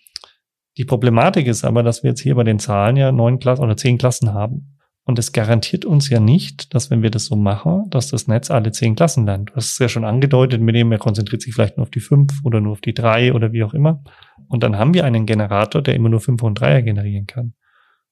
die 0.77 0.85
Problematik 0.85 1.47
ist 1.47 1.65
aber, 1.65 1.83
dass 1.83 2.03
wir 2.03 2.11
jetzt 2.11 2.21
hier 2.21 2.35
bei 2.35 2.43
den 2.43 2.59
Zahlen 2.59 2.95
ja 2.95 3.11
neun 3.11 3.39
Klassen 3.39 3.63
oder 3.63 3.77
zehn 3.77 3.97
Klassen 3.97 4.33
haben. 4.33 4.78
Und 5.09 5.17
es 5.17 5.31
garantiert 5.31 5.85
uns 5.85 6.07
ja 6.11 6.19
nicht, 6.19 6.75
dass 6.75 6.91
wenn 6.91 7.01
wir 7.01 7.09
das 7.09 7.25
so 7.25 7.35
machen, 7.35 7.89
dass 7.89 8.11
das 8.11 8.27
Netz 8.27 8.51
alle 8.51 8.71
zehn 8.71 8.95
Klassen 8.95 9.25
lernt. 9.25 9.49
Du 9.49 9.55
hast 9.55 9.71
es 9.71 9.79
ja 9.79 9.89
schon 9.89 10.05
angedeutet, 10.05 10.61
mit 10.61 10.75
dem 10.75 10.91
er 10.91 10.99
konzentriert 10.99 11.41
sich 11.41 11.55
vielleicht 11.55 11.77
nur 11.77 11.87
auf 11.87 11.89
die 11.89 11.99
fünf 11.99 12.41
oder 12.43 12.61
nur 12.61 12.73
auf 12.73 12.81
die 12.81 12.93
drei 12.93 13.33
oder 13.33 13.51
wie 13.51 13.63
auch 13.63 13.73
immer. 13.73 14.03
Und 14.49 14.61
dann 14.61 14.77
haben 14.77 14.93
wir 14.93 15.05
einen 15.05 15.25
Generator, 15.25 15.81
der 15.81 15.95
immer 15.95 16.09
nur 16.09 16.19
fünf 16.19 16.43
und 16.43 16.61
dreier 16.61 16.83
generieren 16.83 17.25
kann. 17.25 17.53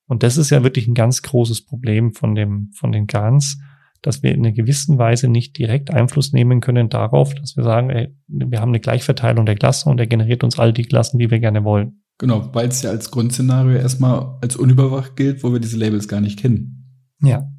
Und 0.08 0.24
das 0.24 0.38
ist 0.38 0.50
ja 0.50 0.64
wirklich 0.64 0.88
ein 0.88 0.96
ganz 0.96 1.22
großes 1.22 1.68
Problem 1.68 2.14
von 2.14 2.34
dem, 2.34 2.72
von 2.74 2.92
den 2.92 3.06
GANs, 3.06 3.60
dass 4.02 4.24
wir 4.24 4.32
in 4.32 4.44
einer 4.44 4.56
gewissen 4.56 4.98
Weise 4.98 5.28
nicht 5.28 5.56
direkt 5.56 5.92
Einfluss 5.92 6.34
nehmen 6.34 6.62
können 6.62 6.90
darauf, 6.90 7.36
dass 7.36 7.56
wir 7.56 7.64
sagen, 7.64 7.92
ey, 7.92 8.12
wir 8.26 8.60
haben 8.60 8.70
eine 8.70 8.80
Gleichverteilung 8.80 9.46
der 9.46 9.54
Klassen 9.54 9.90
und 9.90 10.00
er 10.00 10.08
generiert 10.08 10.44
uns 10.44 10.58
all 10.58 10.74
die 10.74 10.86
Klassen, 10.86 11.20
die 11.20 11.30
wir 11.30 11.38
gerne 11.38 11.64
wollen. 11.64 12.02
Genau, 12.18 12.50
weil 12.54 12.70
es 12.70 12.82
ja 12.82 12.90
als 12.90 13.12
Grundszenario 13.12 13.78
erstmal 13.78 14.40
als 14.42 14.56
unüberwacht 14.56 15.16
gilt, 15.16 15.44
wo 15.44 15.54
wir 15.54 15.60
diese 15.60 15.78
Labels 15.78 16.08
gar 16.08 16.22
nicht 16.22 16.40
kennen. 16.40 16.74
Ja. 17.22 17.50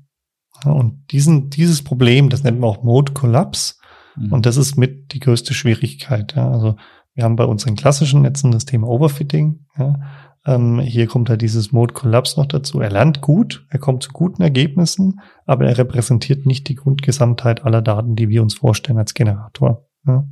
Und 0.64 1.12
diesen, 1.12 1.50
dieses 1.50 1.82
Problem, 1.82 2.30
das 2.30 2.42
nennt 2.42 2.58
man 2.60 2.70
auch 2.70 2.82
Mode 2.82 3.12
Collapse. 3.12 3.74
Mhm. 4.16 4.32
Und 4.32 4.46
das 4.46 4.56
ist 4.56 4.76
mit 4.76 5.12
die 5.12 5.20
größte 5.20 5.54
Schwierigkeit. 5.54 6.34
Ja. 6.34 6.50
Also 6.50 6.76
wir 7.14 7.24
haben 7.24 7.36
bei 7.36 7.44
unseren 7.44 7.76
klassischen 7.76 8.22
Netzen 8.22 8.50
das 8.50 8.64
Thema 8.64 8.88
Overfitting. 8.88 9.66
Ja. 9.76 10.00
Ähm, 10.46 10.80
hier 10.80 11.06
kommt 11.06 11.28
halt 11.28 11.42
dieses 11.42 11.72
Mode 11.72 11.94
Collapse 11.94 12.38
noch 12.38 12.46
dazu. 12.46 12.80
Er 12.80 12.90
lernt 12.90 13.20
gut, 13.20 13.66
er 13.70 13.78
kommt 13.78 14.02
zu 14.02 14.10
guten 14.12 14.42
Ergebnissen, 14.42 15.20
aber 15.44 15.66
er 15.66 15.78
repräsentiert 15.78 16.46
nicht 16.46 16.68
die 16.68 16.74
Grundgesamtheit 16.74 17.64
aller 17.64 17.82
Daten, 17.82 18.16
die 18.16 18.28
wir 18.28 18.42
uns 18.42 18.54
vorstellen 18.54 18.98
als 18.98 19.14
Generator. 19.14 19.86
Ja. 20.06 20.26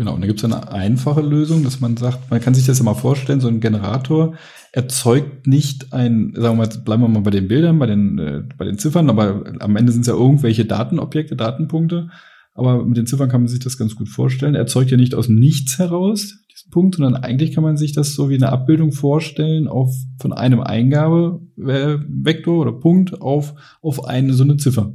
Genau, 0.00 0.14
und 0.14 0.22
da 0.22 0.26
gibt 0.26 0.38
es 0.38 0.44
eine 0.46 0.72
einfache 0.72 1.20
Lösung, 1.20 1.62
dass 1.62 1.80
man 1.80 1.98
sagt, 1.98 2.30
man 2.30 2.40
kann 2.40 2.54
sich 2.54 2.64
das 2.64 2.78
ja 2.78 2.84
mal 2.86 2.94
vorstellen, 2.94 3.42
so 3.42 3.48
ein 3.48 3.60
Generator 3.60 4.32
erzeugt 4.72 5.46
nicht 5.46 5.92
ein, 5.92 6.32
sagen 6.34 6.56
wir 6.56 6.66
mal, 6.66 6.82
bleiben 6.82 7.02
wir 7.02 7.08
mal 7.08 7.20
bei 7.20 7.30
den 7.30 7.48
Bildern, 7.48 7.78
bei 7.78 7.84
den, 7.84 8.18
äh, 8.18 8.42
bei 8.56 8.64
den 8.64 8.78
Ziffern, 8.78 9.10
aber 9.10 9.44
am 9.58 9.76
Ende 9.76 9.92
sind 9.92 10.00
es 10.00 10.06
ja 10.06 10.14
irgendwelche 10.14 10.64
Datenobjekte, 10.64 11.36
Datenpunkte. 11.36 12.08
Aber 12.54 12.82
mit 12.82 12.96
den 12.96 13.04
Ziffern 13.06 13.28
kann 13.28 13.42
man 13.42 13.48
sich 13.48 13.60
das 13.60 13.76
ganz 13.76 13.94
gut 13.94 14.08
vorstellen. 14.08 14.54
Er 14.54 14.62
erzeugt 14.62 14.90
ja 14.90 14.96
nicht 14.96 15.14
aus 15.14 15.28
Nichts 15.28 15.78
heraus 15.78 16.38
Punkt, 16.70 16.96
sondern 16.96 17.22
eigentlich 17.22 17.52
kann 17.52 17.64
man 17.64 17.76
sich 17.76 17.92
das 17.92 18.14
so 18.14 18.30
wie 18.30 18.36
eine 18.36 18.50
Abbildung 18.50 18.92
vorstellen 18.92 19.68
auf 19.68 19.94
von 20.18 20.32
einem 20.32 20.60
Eingabevektor 20.60 22.58
oder 22.58 22.72
Punkt 22.72 23.20
auf, 23.20 23.54
auf 23.82 24.06
eine 24.06 24.32
so 24.32 24.44
eine 24.44 24.56
Ziffer. 24.56 24.94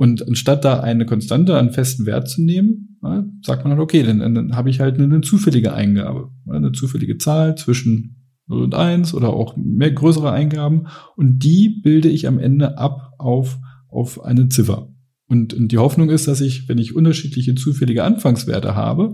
Und 0.00 0.26
anstatt 0.26 0.64
da 0.64 0.80
eine 0.80 1.04
Konstante, 1.04 1.58
einen 1.58 1.72
festen 1.72 2.06
Wert 2.06 2.26
zu 2.26 2.40
nehmen, 2.40 2.96
ja, 3.02 3.22
sagt 3.42 3.64
man 3.64 3.72
halt, 3.72 3.82
okay, 3.82 4.02
dann, 4.02 4.20
dann 4.34 4.56
habe 4.56 4.70
ich 4.70 4.80
halt 4.80 4.94
eine, 4.94 5.04
eine 5.04 5.20
zufällige 5.20 5.74
Eingabe, 5.74 6.30
eine 6.48 6.72
zufällige 6.72 7.18
Zahl 7.18 7.54
zwischen 7.56 8.16
0 8.46 8.62
und 8.62 8.74
1 8.74 9.12
oder 9.12 9.28
auch 9.28 9.58
mehr 9.58 9.90
größere 9.90 10.32
Eingaben 10.32 10.86
und 11.16 11.40
die 11.40 11.68
bilde 11.82 12.08
ich 12.08 12.26
am 12.26 12.38
Ende 12.38 12.78
ab 12.78 13.12
auf, 13.18 13.58
auf 13.90 14.24
eine 14.24 14.48
Ziffer. 14.48 14.88
Und, 15.28 15.52
und 15.52 15.70
die 15.70 15.76
Hoffnung 15.76 16.08
ist, 16.08 16.26
dass 16.26 16.40
ich, 16.40 16.66
wenn 16.66 16.78
ich 16.78 16.96
unterschiedliche 16.96 17.54
zufällige 17.54 18.02
Anfangswerte 18.02 18.74
habe, 18.74 19.12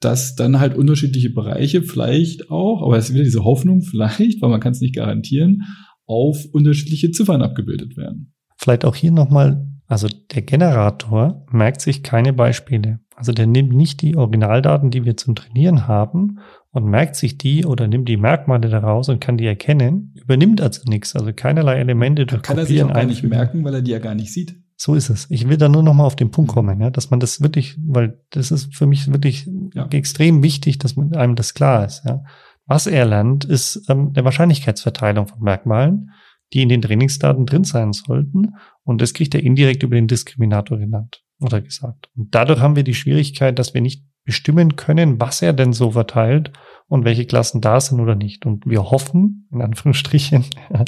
dass 0.00 0.34
dann 0.34 0.60
halt 0.60 0.76
unterschiedliche 0.76 1.30
Bereiche 1.30 1.80
vielleicht 1.80 2.50
auch, 2.50 2.82
aber 2.82 2.98
es 2.98 3.08
ist 3.08 3.14
wieder 3.14 3.24
diese 3.24 3.44
Hoffnung 3.44 3.80
vielleicht, 3.80 4.42
weil 4.42 4.50
man 4.50 4.60
kann 4.60 4.72
es 4.72 4.82
nicht 4.82 4.96
garantieren, 4.96 5.62
auf 6.04 6.44
unterschiedliche 6.52 7.10
Ziffern 7.10 7.40
abgebildet 7.40 7.96
werden. 7.96 8.34
Vielleicht 8.58 8.84
auch 8.84 8.94
hier 8.94 9.12
nochmal, 9.12 9.66
also 9.88 10.08
der 10.08 10.42
Generator 10.42 11.44
merkt 11.50 11.80
sich 11.80 12.02
keine 12.02 12.32
Beispiele. 12.32 13.00
Also 13.14 13.32
der 13.32 13.46
nimmt 13.46 13.72
nicht 13.72 14.02
die 14.02 14.16
Originaldaten, 14.16 14.90
die 14.90 15.04
wir 15.04 15.16
zum 15.16 15.34
Trainieren 15.34 15.86
haben 15.86 16.40
und 16.70 16.84
merkt 16.84 17.16
sich 17.16 17.38
die 17.38 17.64
oder 17.64 17.88
nimmt 17.88 18.08
die 18.08 18.18
Merkmale 18.18 18.68
daraus 18.68 19.08
und 19.08 19.20
kann 19.20 19.38
die 19.38 19.46
erkennen, 19.46 20.12
übernimmt 20.14 20.60
also 20.60 20.82
nichts, 20.86 21.16
also 21.16 21.32
keinerlei 21.34 21.76
Elemente 21.76 22.26
durch 22.26 22.42
Kann 22.42 22.56
Kopieren 22.56 22.66
er 22.66 22.84
sich 22.84 22.90
auch 22.90 23.00
gar 23.00 23.06
nicht 23.06 23.22
merken, 23.22 23.64
weil 23.64 23.74
er 23.74 23.82
die 23.82 23.92
ja 23.92 23.98
gar 23.98 24.14
nicht 24.14 24.32
sieht. 24.32 24.56
So 24.76 24.94
ist 24.94 25.08
es. 25.08 25.30
Ich 25.30 25.48
will 25.48 25.56
da 25.56 25.70
nur 25.70 25.82
noch 25.82 25.94
mal 25.94 26.04
auf 26.04 26.16
den 26.16 26.30
Punkt 26.30 26.52
kommen, 26.52 26.78
ja, 26.80 26.90
dass 26.90 27.10
man 27.10 27.18
das 27.18 27.40
wirklich, 27.40 27.78
weil 27.82 28.20
das 28.30 28.50
ist 28.50 28.74
für 28.74 28.86
mich 28.86 29.10
wirklich 29.10 29.48
ja. 29.72 29.88
extrem 29.88 30.42
wichtig, 30.42 30.78
dass 30.78 30.96
man 30.96 31.14
einem 31.14 31.34
das 31.34 31.54
klar 31.54 31.86
ist. 31.86 32.02
Ja. 32.04 32.24
Was 32.66 32.86
er 32.86 33.06
lernt, 33.06 33.46
ist 33.46 33.88
ähm, 33.88 34.12
der 34.12 34.24
Wahrscheinlichkeitsverteilung 34.24 35.28
von 35.28 35.40
Merkmalen, 35.40 36.10
die 36.52 36.62
in 36.62 36.68
den 36.68 36.82
Trainingsdaten 36.82 37.46
drin 37.46 37.64
sein 37.64 37.92
sollten. 37.92 38.54
Und 38.84 39.00
das 39.02 39.14
kriegt 39.14 39.34
er 39.34 39.42
indirekt 39.42 39.82
über 39.82 39.96
den 39.96 40.08
Diskriminator 40.08 40.78
genannt 40.78 41.22
oder 41.40 41.60
gesagt. 41.60 42.08
Und 42.16 42.34
dadurch 42.34 42.60
haben 42.60 42.76
wir 42.76 42.84
die 42.84 42.94
Schwierigkeit, 42.94 43.58
dass 43.58 43.74
wir 43.74 43.80
nicht 43.80 44.04
bestimmen 44.24 44.76
können, 44.76 45.20
was 45.20 45.42
er 45.42 45.52
denn 45.52 45.72
so 45.72 45.92
verteilt 45.92 46.52
und 46.88 47.04
welche 47.04 47.26
Klassen 47.26 47.60
da 47.60 47.80
sind 47.80 48.00
oder 48.00 48.14
nicht. 48.14 48.46
Und 48.46 48.66
wir 48.66 48.90
hoffen, 48.90 49.48
in 49.52 49.62
Anführungsstrichen, 49.62 50.44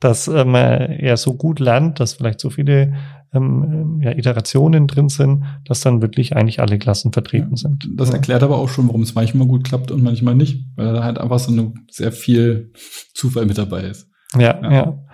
dass 0.00 0.28
ähm, 0.28 0.54
er 0.54 1.16
so 1.16 1.34
gut 1.34 1.60
lernt, 1.60 2.00
dass 2.00 2.14
vielleicht 2.14 2.40
so 2.40 2.50
viele 2.50 2.94
ähm, 3.32 4.00
ja, 4.02 4.12
Iterationen 4.12 4.86
drin 4.86 5.08
sind, 5.08 5.44
dass 5.64 5.80
dann 5.80 6.02
wirklich 6.02 6.36
eigentlich 6.36 6.60
alle 6.60 6.78
Klassen 6.78 7.12
vertreten 7.12 7.52
ja, 7.52 7.56
sind. 7.56 7.88
Das 7.94 8.10
erklärt 8.10 8.42
aber 8.42 8.58
auch 8.58 8.68
schon, 8.68 8.86
warum 8.88 9.02
es 9.02 9.14
manchmal 9.14 9.46
gut 9.46 9.64
klappt 9.64 9.90
und 9.90 10.02
manchmal 10.02 10.34
nicht, 10.34 10.66
weil 10.76 10.92
da 10.92 11.04
halt 11.04 11.18
einfach 11.18 11.38
so 11.38 11.52
eine 11.52 11.72
sehr 11.90 12.12
viel 12.12 12.72
Zufall 13.14 13.46
mit 13.46 13.58
dabei 13.58 13.82
ist. 13.84 14.10
Ja, 14.38 14.60
ja. 14.62 14.72
ja. 14.72 15.04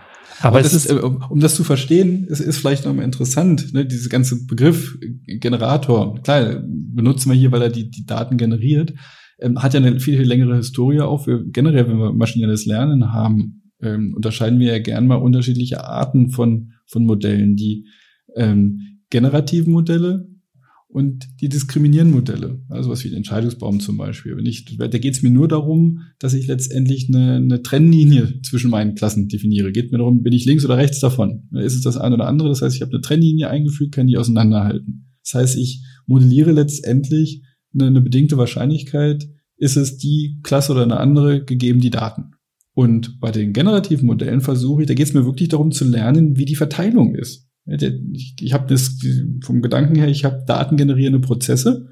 Aber, 0.42 0.60
es 0.60 0.72
ist, 0.72 0.86
ist, 0.86 1.02
um, 1.02 1.22
um 1.28 1.40
das 1.40 1.54
zu 1.54 1.64
verstehen, 1.64 2.26
es 2.30 2.40
ist 2.40 2.58
vielleicht 2.58 2.86
nochmal 2.86 3.04
interessant, 3.04 3.74
ne, 3.74 3.84
dieses 3.84 4.08
ganze 4.08 4.46
Begriff 4.46 4.98
Generator. 5.26 6.18
Klar, 6.22 6.62
benutzen 6.64 7.30
wir 7.30 7.36
hier, 7.36 7.52
weil 7.52 7.62
er 7.62 7.68
die, 7.68 7.90
die 7.90 8.06
Daten 8.06 8.38
generiert, 8.38 8.94
ähm, 9.38 9.62
hat 9.62 9.74
ja 9.74 9.80
eine 9.80 10.00
viel, 10.00 10.16
viel 10.16 10.26
längere 10.26 10.56
Historie 10.56 11.00
auch. 11.00 11.26
Wir, 11.26 11.44
generell, 11.44 11.88
wenn 11.88 11.98
wir 11.98 12.12
maschinelles 12.12 12.64
Lernen 12.64 13.12
haben, 13.12 13.62
ähm, 13.82 14.14
unterscheiden 14.14 14.58
wir 14.58 14.72
ja 14.72 14.78
gern 14.78 15.06
mal 15.06 15.16
unterschiedliche 15.16 15.84
Arten 15.84 16.30
von, 16.30 16.72
von 16.86 17.04
Modellen, 17.04 17.56
die 17.56 17.86
ähm, 18.34 19.00
generativen 19.10 19.72
Modelle 19.72 20.29
und 20.92 21.28
die 21.40 21.48
diskriminierenden 21.48 22.14
Modelle, 22.14 22.60
also 22.68 22.90
was 22.90 23.04
wie 23.04 23.10
den 23.10 23.18
Entscheidungsbaum 23.18 23.78
zum 23.78 23.96
Beispiel. 23.96 24.36
Wenn 24.36 24.46
ich, 24.46 24.64
da 24.76 24.88
geht 24.88 25.14
es 25.14 25.22
mir 25.22 25.30
nur 25.30 25.46
darum, 25.46 26.00
dass 26.18 26.34
ich 26.34 26.48
letztendlich 26.48 27.08
eine, 27.08 27.36
eine 27.36 27.62
Trennlinie 27.62 28.42
zwischen 28.42 28.70
meinen 28.70 28.96
Klassen 28.96 29.28
definiere. 29.28 29.70
Geht 29.70 29.92
mir 29.92 29.98
darum, 29.98 30.22
bin 30.22 30.32
ich 30.32 30.46
links 30.46 30.64
oder 30.64 30.76
rechts 30.76 30.98
davon? 30.98 31.48
Ist 31.54 31.76
es 31.76 31.82
das 31.82 31.96
eine 31.96 32.16
oder 32.16 32.26
andere? 32.26 32.48
Das 32.48 32.60
heißt, 32.60 32.74
ich 32.74 32.82
habe 32.82 32.92
eine 32.92 33.02
Trennlinie 33.02 33.48
eingefügt, 33.48 33.94
kann 33.94 34.08
die 34.08 34.18
auseinanderhalten. 34.18 35.06
Das 35.22 35.34
heißt, 35.34 35.58
ich 35.58 35.84
modelliere 36.06 36.50
letztendlich 36.50 37.44
eine, 37.72 37.86
eine 37.86 38.00
bedingte 38.00 38.36
Wahrscheinlichkeit, 38.36 39.28
ist 39.56 39.76
es 39.76 39.96
die 39.96 40.40
Klasse 40.42 40.72
oder 40.72 40.82
eine 40.82 40.98
andere, 40.98 41.44
gegeben 41.44 41.80
die 41.80 41.90
Daten. 41.90 42.32
Und 42.72 43.20
bei 43.20 43.30
den 43.30 43.52
generativen 43.52 44.06
Modellen 44.06 44.40
versuche 44.40 44.82
ich, 44.82 44.88
da 44.88 44.94
geht 44.94 45.06
es 45.06 45.14
mir 45.14 45.24
wirklich 45.24 45.50
darum 45.50 45.70
zu 45.70 45.84
lernen, 45.84 46.36
wie 46.36 46.46
die 46.46 46.56
Verteilung 46.56 47.14
ist. 47.14 47.49
Ich, 48.12 48.34
ich 48.40 48.52
habe 48.52 48.66
das 48.66 48.98
vom 49.42 49.62
Gedanken 49.62 49.94
her, 49.94 50.08
ich 50.08 50.24
habe 50.24 50.44
datengenerierende 50.46 51.20
Prozesse. 51.20 51.88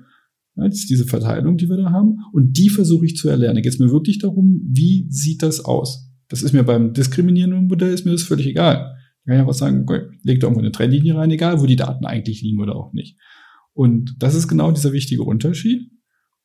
Das 0.56 0.74
ist 0.74 0.90
diese 0.90 1.04
Verteilung, 1.04 1.56
die 1.56 1.68
wir 1.68 1.76
da 1.76 1.90
haben. 1.92 2.18
Und 2.32 2.58
die 2.58 2.68
versuche 2.68 3.06
ich 3.06 3.16
zu 3.16 3.28
erlernen. 3.28 3.62
Geht 3.62 3.72
es 3.72 3.78
mir 3.78 3.90
wirklich 3.90 4.18
darum, 4.18 4.60
wie 4.68 5.06
sieht 5.08 5.42
das 5.42 5.64
aus? 5.64 6.10
Das 6.28 6.42
ist 6.42 6.52
mir 6.52 6.64
beim 6.64 6.92
diskriminierenden 6.92 7.68
Modell 7.68 7.92
ist 7.92 8.04
mir 8.04 8.12
das 8.12 8.22
völlig 8.22 8.46
egal. 8.46 8.96
kann 9.24 9.36
ich 9.36 9.40
einfach 9.40 9.54
sagen, 9.54 9.86
leg 10.24 10.40
da 10.40 10.46
irgendwo 10.46 10.60
eine 10.60 10.72
Trennlinie 10.72 11.14
rein, 11.14 11.30
egal 11.30 11.60
wo 11.60 11.66
die 11.66 11.76
Daten 11.76 12.04
eigentlich 12.04 12.42
liegen 12.42 12.60
oder 12.60 12.76
auch 12.76 12.92
nicht. 12.92 13.16
Und 13.72 14.16
das 14.18 14.34
ist 14.34 14.48
genau 14.48 14.72
dieser 14.72 14.92
wichtige 14.92 15.22
Unterschied. 15.22 15.90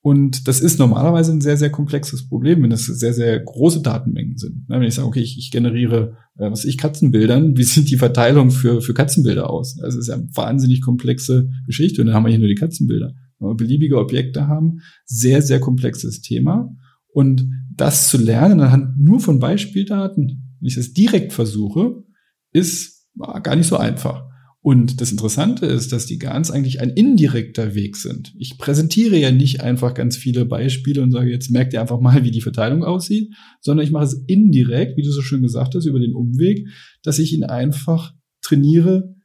Und 0.06 0.50
das 0.50 0.60
ist 0.60 0.80
normalerweise 0.80 1.32
ein 1.32 1.39
sehr, 1.39 1.56
sehr 1.56 1.70
komplexes 1.70 2.28
Problem, 2.28 2.62
wenn 2.62 2.74
es 2.74 2.88
sehr, 2.88 3.13
sehr 3.13 3.39
große 3.39 3.82
Datenmengen 3.82 4.38
sind. 4.38 4.66
Wenn 4.68 4.84
ich 4.84 4.96
sage, 4.96 5.08
okay, 5.08 5.22
ich, 5.22 5.38
ich 5.38 5.50
generiere, 5.50 6.18
äh, 6.38 6.52
was 6.52 6.66
ich 6.66 6.78
Katzenbildern, 6.78 7.56
wie 7.56 7.63
sieht 7.63 7.89
die 7.89 7.96
Verteilung 7.96 8.52
für, 8.52 8.82
für 8.82 8.94
Katzenbilder 8.94 9.50
aus? 9.50 9.78
Das 9.78 9.96
ist 9.96 10.10
ja 10.10 10.16
eine 10.16 10.28
wahnsinnig 10.34 10.82
komplexe 10.82 11.50
Geschichte 11.66 12.02
und 12.02 12.08
dann 12.08 12.16
haben 12.18 12.26
wir 12.26 12.32
hier 12.32 12.39
nur 12.39 12.50
die 12.50 12.56
Katzenbilder. 12.56 13.13
Wenn 13.39 13.48
wir 13.48 13.56
beliebige 13.56 13.98
Objekte 13.98 14.46
haben, 14.46 14.82
sehr, 15.06 15.42
sehr 15.42 15.62
komplexes 15.62 16.20
Thema. 16.20 16.76
Und 17.13 17.50
das 17.74 18.10
zu 18.10 18.18
lernen 18.18 18.60
anhand 18.60 19.00
nur 19.00 19.22
von 19.22 19.39
Beispieldaten, 19.39 20.58
wenn 20.60 20.68
ich 20.68 20.76
das 20.76 20.92
direkt 20.92 21.32
versuche, 21.32 22.04
ist 22.52 23.08
gar 23.42 23.56
nicht 23.56 23.68
so 23.68 23.78
einfach. 23.78 24.26
Und 24.63 25.02
das 25.02 25.12
Interessante 25.12 25.65
ist, 25.65 25.91
dass 25.91 26.06
die 26.06 26.17
GANs 26.17 26.49
eigentlich 26.49 26.80
ein 26.80 26.89
indirekter 26.89 27.76
Weg 27.76 27.97
sind. 27.97 28.34
Ich 28.39 28.58
präsentiere 28.58 29.17
ja 29.17 29.30
nicht 29.30 29.60
einfach 29.60 29.93
ganz 29.93 30.15
viele 30.15 30.45
Beispiele 30.45 31.02
und 31.02 31.12
sage, 31.12 31.30
jetzt 31.30 31.52
merkt 31.52 31.73
ihr 31.73 31.82
einfach 31.82 31.99
mal, 31.99 32.23
wie 32.23 32.32
die 32.32 32.39
Verteilung 32.39 32.86
aussieht, 32.86 33.34
sondern 33.60 33.86
ich 33.86 33.91
mache 33.91 34.06
es 34.06 34.23
indirekt, 34.26 34.95
wie 34.95 35.02
du 35.02 35.12
so 35.12 35.21
schön 35.21 35.41
gesagt 35.41 35.76
hast, 35.76 35.86
über 35.86 35.99
den 35.99 36.15
Umweg, 36.15 36.65
dass 37.04 37.19
ich 37.19 37.34
ihn 37.34 37.43
einfach 37.43 38.13
trainiere, 38.41 39.15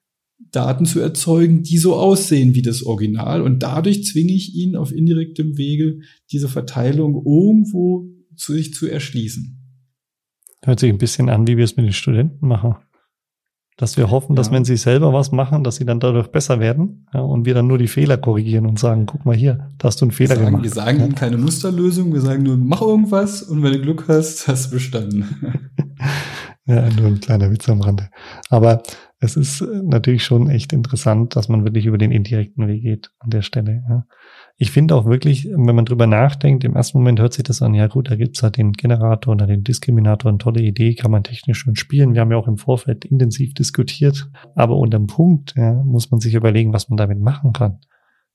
Daten 0.51 0.87
zu 0.87 0.98
erzeugen, 0.98 1.62
die 1.62 1.79
so 1.79 1.94
aussehen 1.94 2.57
wie 2.57 2.62
das 2.62 2.83
Original. 2.83 3.40
Und 3.40 3.62
dadurch 3.62 4.05
zwinge 4.05 4.33
ich 4.33 4.57
ihn 4.57 4.74
auf 4.74 4.90
indirektem 4.90 5.57
Wege, 5.57 6.01
diese 6.33 6.48
Verteilung 6.48 7.14
irgendwo 7.14 8.09
zu 8.35 8.55
sich 8.55 8.74
zu 8.74 8.88
erschließen. 8.88 9.57
Hört 10.64 10.81
sich 10.81 10.90
ein 10.90 10.98
bisschen 10.98 11.29
an, 11.29 11.46
wie 11.46 11.57
wir 11.57 11.64
es 11.64 11.77
mit 11.77 11.87
den 11.87 11.92
Studenten 11.92 12.48
machen 12.48 12.74
dass 13.79 13.97
wir 13.97 14.11
hoffen, 14.11 14.35
dass 14.35 14.51
wenn 14.51 14.64
sie 14.64 14.77
selber 14.77 15.12
was 15.12 15.31
machen, 15.31 15.62
dass 15.62 15.77
sie 15.77 15.87
dann 15.87 16.01
dadurch 16.01 16.27
besser 16.27 16.59
werden 16.59 17.07
ja, 17.14 17.21
und 17.21 17.47
wir 17.47 17.55
dann 17.55 17.69
nur 17.69 17.79
die 17.79 17.87
Fehler 17.87 18.19
korrigieren 18.19 18.67
und 18.67 18.79
sagen, 18.79 19.07
guck 19.07 19.25
mal 19.25 19.37
hier, 19.37 19.69
da 19.79 19.87
hast 19.87 20.01
du 20.01 20.05
einen 20.05 20.11
Fehler 20.11 20.35
sagen, 20.35 20.47
gemacht. 20.47 20.64
Wir 20.64 20.71
sagen 20.73 20.99
ja. 20.99 21.05
ihnen 21.07 21.14
keine 21.14 21.38
Musterlösung, 21.38 22.12
wir 22.12 22.21
sagen 22.21 22.43
nur, 22.43 22.57
mach 22.57 22.83
irgendwas 22.83 23.41
und 23.43 23.62
wenn 23.62 23.73
du 23.73 23.81
Glück 23.81 24.07
hast, 24.09 24.49
hast 24.49 24.67
du 24.67 24.75
bestanden. 24.75 25.25
ja, 26.67 26.88
nur 26.91 27.07
ein 27.07 27.21
kleiner 27.21 27.53
Witz 27.53 27.69
am 27.69 27.81
Rande. 27.81 28.11
Aber 28.51 28.83
es 29.20 29.37
ist 29.37 29.61
natürlich 29.61 30.24
schon 30.24 30.48
echt 30.48 30.72
interessant, 30.72 31.37
dass 31.37 31.48
man 31.48 31.64
wirklich 31.64 31.87
über 31.87 31.98
den 31.98 32.12
indirekten 32.12 32.66
Weg 32.68 32.83
geht 32.83 33.11
an 33.18 33.31
der 33.31 33.42
Stelle. 33.42 33.83
Ja 33.88 34.04
ich 34.61 34.72
finde 34.72 34.96
auch 34.96 35.07
wirklich, 35.07 35.48
wenn 35.48 35.76
man 35.76 35.85
drüber 35.85 36.09
nachdenkt, 36.09 36.64
im 36.64 36.74
ersten 36.74 36.98
Moment 36.98 37.20
hört 37.20 37.33
sich 37.33 37.44
das 37.44 37.62
an, 37.62 37.74
ja 37.74 37.87
gut, 37.87 38.11
da 38.11 38.16
gibt's 38.16 38.42
halt 38.42 38.57
den 38.57 38.72
Generator 38.72 39.35
oder 39.35 39.46
den 39.46 39.62
Diskriminator, 39.62 40.31
eine 40.31 40.38
tolle 40.38 40.62
Idee, 40.62 40.96
kann 40.96 41.12
man 41.12 41.22
technisch 41.22 41.61
schön 41.61 41.76
spielen. 41.76 42.12
Wir 42.12 42.22
haben 42.22 42.33
ja 42.33 42.38
auch 42.38 42.48
im 42.48 42.59
Vorfeld 42.59 43.04
intensiv 43.04 43.54
diskutiert. 43.54 44.28
Aber 44.57 44.76
unterm 44.76 45.07
Punkt 45.07 45.54
ja, 45.57 45.74
muss 45.85 46.11
man 46.11 46.18
sich 46.18 46.35
überlegen, 46.35 46.72
was 46.72 46.88
man 46.88 46.96
damit 46.96 47.20
machen 47.20 47.52
kann. 47.52 47.78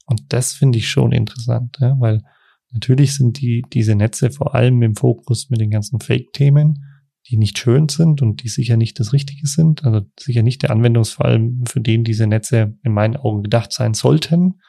Und 0.05 0.31
das 0.31 0.53
finde 0.53 0.77
ich 0.77 0.89
schon 0.89 1.11
interessant, 1.11 1.77
ja, 1.81 1.99
weil 1.99 2.23
natürlich 2.71 3.15
sind 3.15 3.41
die, 3.41 3.61
diese 3.73 3.95
Netze 3.95 4.31
vor 4.31 4.55
allem 4.55 4.81
im 4.81 4.95
Fokus 4.95 5.49
mit 5.49 5.59
den 5.59 5.71
ganzen 5.71 5.99
Fake-Themen, 5.99 6.85
die 7.29 7.37
nicht 7.37 7.57
schön 7.57 7.87
sind 7.89 8.21
und 8.21 8.43
die 8.43 8.49
sicher 8.49 8.77
nicht 8.77 8.99
das 8.99 9.13
Richtige 9.13 9.47
sind. 9.47 9.85
Also 9.85 10.01
sicher 10.19 10.43
nicht 10.43 10.63
der 10.63 10.71
Anwendungsfall, 10.71 11.51
für 11.67 11.79
den 11.79 12.03
diese 12.03 12.27
Netze 12.27 12.77
in 12.83 12.93
meinen 12.93 13.15
Augen 13.15 13.43
gedacht 13.43 13.71
sein 13.71 13.93
sollten. 13.93 14.59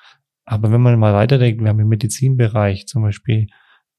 Aber 0.45 0.71
wenn 0.71 0.81
man 0.81 0.99
mal 0.99 1.15
weiterdenkt, 1.15 1.61
wir 1.63 1.69
haben 1.69 1.81
im 1.81 1.89
Medizinbereich 1.89 2.87
zum 2.87 3.03
Beispiel 3.03 3.49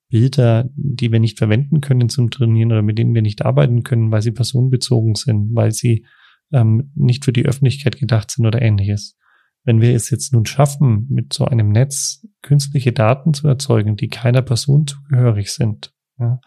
Bilder, 0.10 0.70
die 0.76 1.12
wir 1.12 1.20
nicht 1.20 1.38
verwenden 1.38 1.82
können 1.82 2.10
zum 2.10 2.30
Trainieren 2.30 2.72
oder 2.72 2.82
mit 2.82 2.98
denen 2.98 3.16
wir 3.16 3.22
nicht 3.22 3.44
arbeiten 3.44 3.84
können, 3.84 4.12
weil 4.12 4.22
sie 4.22 4.32
personenbezogen 4.32 5.16
sind, 5.16 5.56
weil 5.56 5.72
sie 5.72 6.06
ähm, 6.54 6.92
nicht 6.96 7.26
für 7.26 7.34
die 7.34 7.46
Öffentlichkeit 7.46 7.98
gedacht 7.98 8.32
sind 8.32 8.46
oder 8.46 8.62
ähnliches. 8.62 9.18
Wenn 9.64 9.82
wir 9.82 9.96
es 9.96 10.12
jetzt 10.12 10.32
nun 10.32 10.46
schaffen, 10.46 11.08
mit 11.10 11.34
so 11.34 11.46
einem 11.46 11.70
Netz 11.70 12.26
künstliche 12.44 12.94
Daten 12.94 13.34
zu 13.34 13.48
erzeugen, 13.48 13.96
die 13.96 14.10
keiner 14.10 14.44
Person 14.44 14.86
zugehörig 14.86 15.52
sind, 15.52 15.92
ja, 16.20 16.40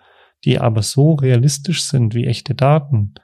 die 0.44 0.58
aber 0.58 0.82
so 0.82 1.14
realistisch 1.14 1.82
sind 1.82 2.14
wie 2.14 2.26
echte 2.26 2.54
Daten, 2.54 3.14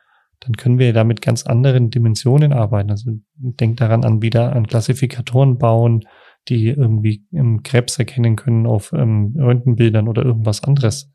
dann 0.40 0.56
können 0.56 0.78
wir 0.78 0.92
da 0.92 1.04
mit 1.04 1.22
ganz 1.22 1.44
anderen 1.44 1.90
Dimensionen 1.90 2.52
arbeiten. 2.52 2.90
Also 2.90 3.12
denkt 3.36 3.80
daran 3.80 4.04
an 4.04 4.20
wieder 4.20 4.54
an 4.54 4.66
Klassifikatoren 4.66 5.58
bauen, 5.58 6.04
die 6.48 6.68
irgendwie 6.68 7.24
ähm, 7.32 7.62
Krebs 7.62 7.98
erkennen 7.98 8.36
können 8.36 8.66
auf 8.66 8.92
ähm, 8.92 9.34
Röntgenbildern 9.38 10.08
oder 10.08 10.24
irgendwas 10.24 10.62
anderes. 10.62 11.12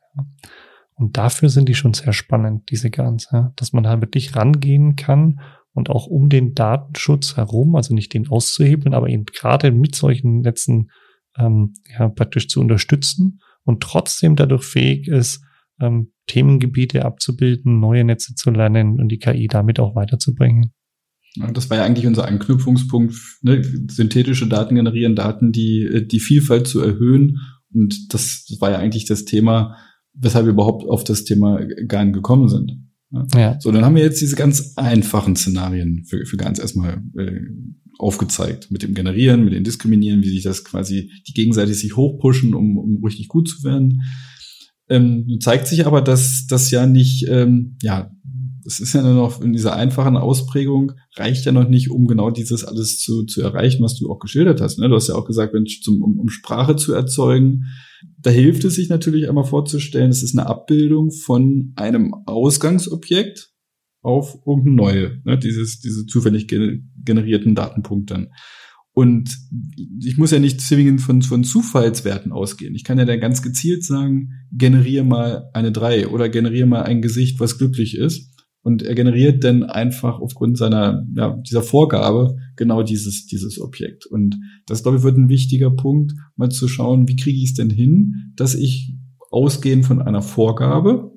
Und 0.95 1.17
dafür 1.17 1.49
sind 1.49 1.69
die 1.69 1.75
schon 1.75 1.93
sehr 1.93 2.13
spannend, 2.13 2.69
diese 2.71 2.89
GANs, 2.89 3.29
ja? 3.31 3.53
dass 3.55 3.71
man 3.71 3.83
da 3.83 4.01
wirklich 4.01 4.35
rangehen 4.35 4.95
kann 4.95 5.39
und 5.73 5.89
auch 5.89 6.07
um 6.07 6.29
den 6.29 6.55
Datenschutz 6.55 7.37
herum, 7.37 7.75
also 7.75 7.93
nicht 7.93 8.13
den 8.13 8.27
auszuhebeln, 8.27 8.93
aber 8.95 9.07
eben 9.07 9.25
gerade 9.25 9.71
mit 9.71 9.95
solchen 9.95 10.41
Netzen 10.41 10.89
ähm, 11.37 11.75
ja, 11.97 12.09
praktisch 12.09 12.47
zu 12.47 12.59
unterstützen 12.59 13.39
und 13.63 13.81
trotzdem 13.81 14.35
dadurch 14.35 14.63
fähig 14.63 15.07
ist, 15.07 15.43
ähm, 15.79 16.11
Themengebiete 16.27 17.05
abzubilden, 17.05 17.79
neue 17.79 18.03
Netze 18.03 18.35
zu 18.35 18.51
lernen 18.51 18.99
und 18.99 19.09
die 19.09 19.17
KI 19.17 19.47
damit 19.47 19.79
auch 19.79 19.95
weiterzubringen. 19.95 20.71
Das 21.53 21.69
war 21.69 21.77
ja 21.77 21.83
eigentlich 21.83 22.07
unser 22.07 22.27
Anknüpfungspunkt, 22.27 23.15
ne? 23.41 23.63
synthetische 23.89 24.47
Daten 24.47 24.75
generieren, 24.75 25.15
Daten, 25.15 25.51
die 25.51 25.83
äh, 25.83 26.05
die 26.05 26.19
Vielfalt 26.19 26.67
zu 26.67 26.81
erhöhen. 26.81 27.39
Und 27.73 28.13
das, 28.13 28.45
war 28.59 28.71
ja 28.71 28.79
eigentlich 28.79 29.05
das 29.05 29.25
Thema, 29.25 29.75
weshalb 30.13 30.45
wir 30.45 30.53
überhaupt 30.53 30.87
auf 30.89 31.03
das 31.03 31.23
Thema 31.23 31.63
GAN 31.87 32.13
gekommen 32.13 32.49
sind. 32.49 32.77
Ja. 33.35 33.59
So, 33.59 33.71
dann 33.71 33.85
haben 33.85 33.95
wir 33.95 34.03
jetzt 34.03 34.21
diese 34.21 34.35
ganz 34.35 34.73
einfachen 34.75 35.35
Szenarien 35.35 36.03
für, 36.05 36.25
für 36.25 36.37
GANs 36.37 36.59
erstmal 36.59 37.01
äh, 37.17 37.41
aufgezeigt. 37.99 38.71
Mit 38.71 38.81
dem 38.81 38.93
Generieren, 38.93 39.43
mit 39.43 39.53
dem 39.53 39.63
Diskriminieren, 39.63 40.23
wie 40.23 40.29
sich 40.29 40.43
das 40.43 40.63
quasi, 40.63 41.11
die 41.27 41.33
gegenseitig 41.33 41.77
sich 41.77 41.95
hochpushen, 41.95 42.53
um, 42.53 42.77
um 42.77 43.03
richtig 43.03 43.27
gut 43.27 43.49
zu 43.49 43.63
werden. 43.63 44.01
Ähm, 44.89 45.37
zeigt 45.39 45.67
sich 45.67 45.85
aber, 45.85 46.01
dass 46.01 46.47
das 46.47 46.71
ja 46.71 46.85
nicht, 46.85 47.27
ähm, 47.29 47.77
ja, 47.81 48.11
es 48.65 48.79
ist 48.79 48.93
ja 48.93 49.01
nur 49.01 49.13
noch 49.13 49.41
in 49.41 49.53
dieser 49.53 49.75
einfachen 49.75 50.17
Ausprägung, 50.17 50.93
reicht 51.15 51.45
ja 51.45 51.51
noch 51.51 51.67
nicht, 51.67 51.89
um 51.89 52.05
genau 52.07 52.29
dieses 52.29 52.63
alles 52.63 52.99
zu, 52.99 53.23
zu 53.23 53.41
erreichen, 53.41 53.83
was 53.83 53.95
du 53.95 54.11
auch 54.11 54.19
geschildert 54.19 54.61
hast. 54.61 54.79
Ne? 54.79 54.89
Du 54.89 54.95
hast 54.95 55.07
ja 55.07 55.15
auch 55.15 55.25
gesagt, 55.25 55.53
wenn, 55.53 55.65
zum, 55.65 56.01
um, 56.01 56.19
um 56.19 56.29
Sprache 56.29 56.75
zu 56.75 56.93
erzeugen, 56.93 57.65
da 58.17 58.29
hilft 58.29 58.63
es 58.63 58.75
sich 58.75 58.89
natürlich 58.89 59.27
einmal 59.27 59.45
vorzustellen, 59.45 60.09
es 60.09 60.23
ist 60.23 60.37
eine 60.37 60.47
Abbildung 60.47 61.11
von 61.11 61.73
einem 61.75 62.13
Ausgangsobjekt 62.25 63.51
auf 64.01 64.35
irgendeine 64.45 64.75
neue, 64.75 65.21
ne? 65.25 65.37
dieses, 65.37 65.79
diese 65.79 66.05
zufällig 66.05 66.47
generierten 66.47 67.55
Datenpunkte. 67.55 68.29
Und 68.93 69.29
ich 70.03 70.17
muss 70.17 70.31
ja 70.31 70.39
nicht 70.39 70.61
zwingend 70.61 71.01
von, 71.01 71.21
von 71.21 71.43
Zufallswerten 71.43 72.31
ausgehen. 72.31 72.75
Ich 72.75 72.83
kann 72.83 72.97
ja 72.97 73.05
dann 73.05 73.19
ganz 73.19 73.41
gezielt 73.41 73.85
sagen, 73.85 74.31
generiere 74.51 75.05
mal 75.05 75.49
eine 75.53 75.71
3 75.71 76.07
oder 76.07 76.27
generiere 76.27 76.67
mal 76.67 76.83
ein 76.83 77.01
Gesicht, 77.01 77.39
was 77.39 77.57
glücklich 77.57 77.95
ist. 77.97 78.29
Und 78.61 78.83
er 78.83 78.93
generiert 78.93 79.43
dann 79.43 79.63
einfach 79.63 80.19
aufgrund 80.19 80.57
seiner, 80.57 81.05
ja, 81.15 81.37
dieser 81.49 81.63
Vorgabe 81.63 82.35
genau 82.57 82.83
dieses, 82.83 83.25
dieses 83.25 83.59
Objekt. 83.59 84.05
Und 84.05 84.37
das, 84.65 84.83
glaube 84.83 84.97
ich, 84.97 85.03
wird 85.03 85.17
ein 85.17 85.29
wichtiger 85.29 85.71
Punkt, 85.71 86.13
mal 86.35 86.49
zu 86.49 86.67
schauen, 86.67 87.07
wie 87.07 87.15
kriege 87.15 87.37
ich 87.37 87.51
es 87.51 87.53
denn 87.53 87.69
hin, 87.69 88.33
dass 88.35 88.55
ich 88.55 88.95
ausgehend 89.31 89.85
von 89.85 90.01
einer 90.01 90.21
Vorgabe, 90.21 91.11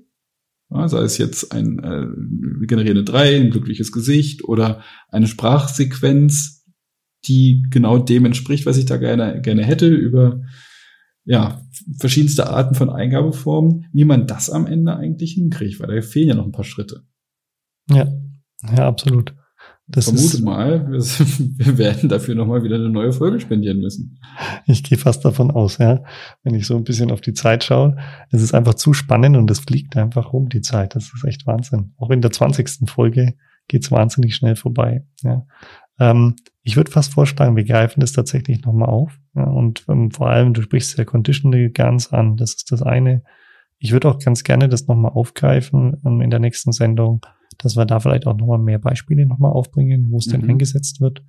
ja, 0.70 0.88
sei 0.88 1.02
es 1.02 1.18
jetzt 1.18 1.52
ein 1.52 1.80
äh, 1.80 2.66
generierende 2.66 3.04
drei, 3.04 3.36
ein 3.36 3.50
glückliches 3.50 3.90
Gesicht 3.90 4.44
oder 4.44 4.82
eine 5.08 5.26
Sprachsequenz, 5.26 6.61
die 7.26 7.64
genau 7.70 7.98
dem 7.98 8.24
entspricht, 8.24 8.66
was 8.66 8.76
ich 8.76 8.86
da 8.86 8.96
gerne, 8.96 9.40
gerne 9.40 9.64
hätte, 9.64 9.88
über 9.88 10.42
ja, 11.24 11.62
verschiedenste 11.98 12.48
Arten 12.48 12.74
von 12.74 12.90
Eingabeformen, 12.90 13.86
wie 13.92 14.04
man 14.04 14.26
das 14.26 14.50
am 14.50 14.66
Ende 14.66 14.96
eigentlich 14.96 15.34
hinkriegt, 15.34 15.80
weil 15.80 15.94
da 15.94 16.02
fehlen 16.02 16.28
ja 16.28 16.34
noch 16.34 16.46
ein 16.46 16.52
paar 16.52 16.64
Schritte. 16.64 17.04
Ja, 17.88 18.12
ja, 18.76 18.88
absolut. 18.88 19.34
Das 19.88 20.06
Vermute 20.06 20.24
ist, 20.24 20.40
mal, 20.40 20.90
wir 20.92 21.78
werden 21.78 22.08
dafür 22.08 22.34
nochmal 22.34 22.62
wieder 22.62 22.76
eine 22.76 22.88
neue 22.88 23.12
Folge 23.12 23.40
spendieren 23.40 23.80
müssen. 23.80 24.18
Ich 24.66 24.82
gehe 24.82 24.96
fast 24.96 25.24
davon 25.24 25.50
aus, 25.50 25.78
ja. 25.78 26.02
Wenn 26.42 26.54
ich 26.54 26.66
so 26.66 26.76
ein 26.76 26.84
bisschen 26.84 27.10
auf 27.10 27.20
die 27.20 27.34
Zeit 27.34 27.64
schaue, 27.64 27.96
es 28.30 28.42
ist 28.42 28.54
einfach 28.54 28.74
zu 28.74 28.94
spannend 28.94 29.36
und 29.36 29.50
es 29.50 29.60
fliegt 29.60 29.96
einfach 29.96 30.32
rum, 30.32 30.48
die 30.48 30.60
Zeit. 30.60 30.94
Das 30.94 31.10
ist 31.12 31.24
echt 31.24 31.46
Wahnsinn. 31.46 31.92
Auch 31.98 32.10
in 32.10 32.22
der 32.22 32.30
20. 32.30 32.88
Folge 32.88 33.34
geht's 33.68 33.90
wahnsinnig 33.90 34.34
schnell 34.34 34.56
vorbei. 34.56 35.04
Ja. 35.22 35.46
Ähm, 35.98 36.36
ich 36.62 36.76
würde 36.76 36.90
fast 36.90 37.14
vorschlagen, 37.14 37.56
wir 37.56 37.64
greifen 37.64 38.00
das 38.00 38.12
tatsächlich 38.12 38.62
nochmal 38.64 38.88
auf. 38.88 39.18
Ja, 39.34 39.44
und 39.44 39.84
ähm, 39.88 40.10
vor 40.10 40.28
allem, 40.28 40.54
du 40.54 40.62
sprichst 40.62 40.96
ja 40.96 41.04
Conditional 41.04 41.70
ganz 41.70 42.12
an, 42.12 42.36
das 42.36 42.54
ist 42.54 42.72
das 42.72 42.82
eine. 42.82 43.22
Ich 43.78 43.92
würde 43.92 44.08
auch 44.08 44.18
ganz 44.18 44.44
gerne 44.44 44.68
das 44.68 44.86
nochmal 44.86 45.12
aufgreifen 45.12 46.00
ähm, 46.04 46.20
in 46.20 46.30
der 46.30 46.38
nächsten 46.38 46.72
Sendung 46.72 47.26
dass 47.58 47.76
wir 47.76 47.84
da 47.84 48.00
vielleicht 48.00 48.26
auch 48.26 48.36
nochmal 48.36 48.58
mehr 48.58 48.78
Beispiele 48.78 49.26
nochmal 49.26 49.52
aufbringen, 49.52 50.06
wo 50.10 50.18
es 50.18 50.26
mhm. 50.26 50.32
denn 50.32 50.50
eingesetzt 50.50 51.00
wird, 51.00 51.24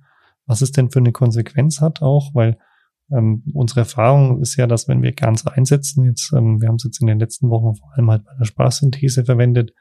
was 0.46 0.62
es 0.62 0.72
denn 0.72 0.90
für 0.90 0.98
eine 0.98 1.12
Konsequenz 1.12 1.80
hat 1.80 2.02
auch, 2.02 2.34
weil 2.34 2.58
ähm, 3.10 3.42
unsere 3.52 3.80
Erfahrung 3.80 4.40
ist 4.40 4.56
ja, 4.56 4.66
dass 4.66 4.88
wenn 4.88 5.02
wir 5.02 5.12
ganz 5.12 5.46
einsetzen, 5.46 6.04
jetzt, 6.04 6.32
ähm, 6.32 6.60
wir 6.60 6.68
haben 6.68 6.76
es 6.76 6.84
jetzt 6.84 7.00
in 7.00 7.06
den 7.06 7.18
letzten 7.18 7.50
Wochen 7.50 7.74
vor 7.74 7.92
allem 7.94 8.10
halt 8.10 8.24
bei 8.24 8.32
der 8.38 8.44
Sprachsynthese 8.44 9.24
verwendet, 9.24 9.72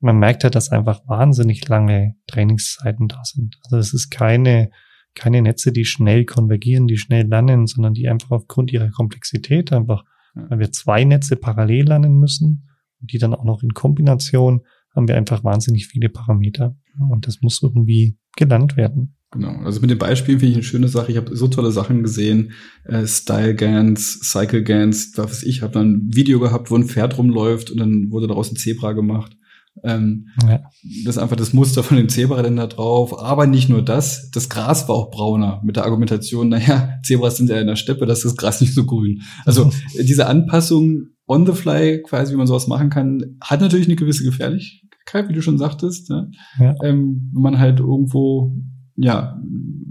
man 0.00 0.18
merkt 0.18 0.44
ja, 0.44 0.50
dass 0.50 0.70
einfach 0.70 1.00
wahnsinnig 1.06 1.66
lange 1.68 2.14
Trainingszeiten 2.26 3.08
da 3.08 3.24
sind. 3.24 3.58
Also 3.64 3.78
es 3.78 3.94
ist 3.94 4.10
keine, 4.10 4.70
keine 5.14 5.42
Netze, 5.42 5.72
die 5.72 5.84
schnell 5.84 6.24
konvergieren, 6.24 6.86
die 6.86 6.98
schnell 6.98 7.26
lernen, 7.26 7.66
sondern 7.66 7.94
die 7.94 8.08
einfach 8.08 8.30
aufgrund 8.30 8.72
ihrer 8.72 8.90
Komplexität 8.90 9.72
einfach, 9.72 10.04
weil 10.34 10.60
wir 10.60 10.72
zwei 10.72 11.04
Netze 11.04 11.36
parallel 11.36 11.88
lernen 11.88 12.18
müssen, 12.18 12.68
die 13.00 13.18
dann 13.18 13.34
auch 13.34 13.44
noch 13.44 13.62
in 13.62 13.74
Kombination 13.74 14.62
haben 14.94 15.08
wir 15.08 15.16
einfach 15.16 15.44
wahnsinnig 15.44 15.86
viele 15.86 16.08
Parameter. 16.08 16.76
Und 17.10 17.26
das 17.26 17.40
muss 17.40 17.62
irgendwie 17.62 18.16
gelernt 18.36 18.76
werden. 18.76 19.16
Genau, 19.30 19.58
also 19.58 19.80
mit 19.80 19.90
den 19.90 19.98
Beispielen 19.98 20.38
finde 20.38 20.52
ich 20.52 20.56
eine 20.56 20.64
schöne 20.64 20.88
Sache. 20.88 21.12
Ich 21.12 21.18
habe 21.18 21.36
so 21.36 21.48
tolle 21.48 21.70
Sachen 21.70 22.02
gesehen, 22.02 22.52
äh, 22.84 23.06
Style 23.06 23.54
Gans, 23.54 24.20
Cycle 24.20 24.64
Gans, 24.64 25.12
was 25.16 25.30
weiß 25.30 25.42
ich, 25.42 25.60
habe 25.62 25.74
dann 25.74 25.92
ein 25.92 26.14
Video 26.14 26.40
gehabt, 26.40 26.70
wo 26.70 26.76
ein 26.76 26.88
Pferd 26.88 27.18
rumläuft 27.18 27.70
und 27.70 27.78
dann 27.78 28.10
wurde 28.10 28.26
daraus 28.26 28.50
ein 28.50 28.56
Zebra 28.56 28.92
gemacht. 28.92 29.36
Ähm, 29.84 30.28
ja. 30.42 30.60
Das 31.04 31.16
ist 31.16 31.22
einfach 31.22 31.36
das 31.36 31.52
Muster 31.52 31.82
von 31.82 31.96
dem 31.96 32.08
Zebra 32.08 32.42
dann 32.42 32.56
da 32.56 32.66
drauf. 32.66 33.20
Aber 33.20 33.46
nicht 33.46 33.68
nur 33.68 33.82
das, 33.82 34.30
das 34.30 34.48
Gras 34.48 34.88
war 34.88 34.96
auch 34.96 35.10
brauner 35.10 35.60
mit 35.64 35.76
der 35.76 35.84
Argumentation, 35.84 36.48
naja, 36.48 36.98
Zebras 37.02 37.36
sind 37.36 37.50
ja 37.50 37.60
in 37.60 37.66
der 37.66 37.76
Steppe, 37.76 38.06
das 38.06 38.18
ist 38.18 38.24
das 38.24 38.36
Gras 38.36 38.60
nicht 38.60 38.74
so 38.74 38.84
grün. 38.84 39.22
Also 39.44 39.70
diese 39.98 40.26
Anpassung 40.26 41.08
on 41.26 41.46
the 41.46 41.52
fly, 41.52 42.02
quasi, 42.02 42.32
wie 42.32 42.38
man 42.38 42.46
sowas 42.46 42.68
machen 42.68 42.90
kann, 42.90 43.36
hat 43.40 43.60
natürlich 43.60 43.86
eine 43.86 43.96
gewisse 43.96 44.24
Gefährlichkeit, 44.24 45.28
wie 45.28 45.34
du 45.34 45.42
schon 45.42 45.58
sagtest. 45.58 46.10
Ne? 46.10 46.30
Ja. 46.58 46.74
Ähm, 46.82 47.30
wenn 47.32 47.42
man 47.42 47.58
halt 47.58 47.80
irgendwo 47.80 48.56
ja, 49.00 49.40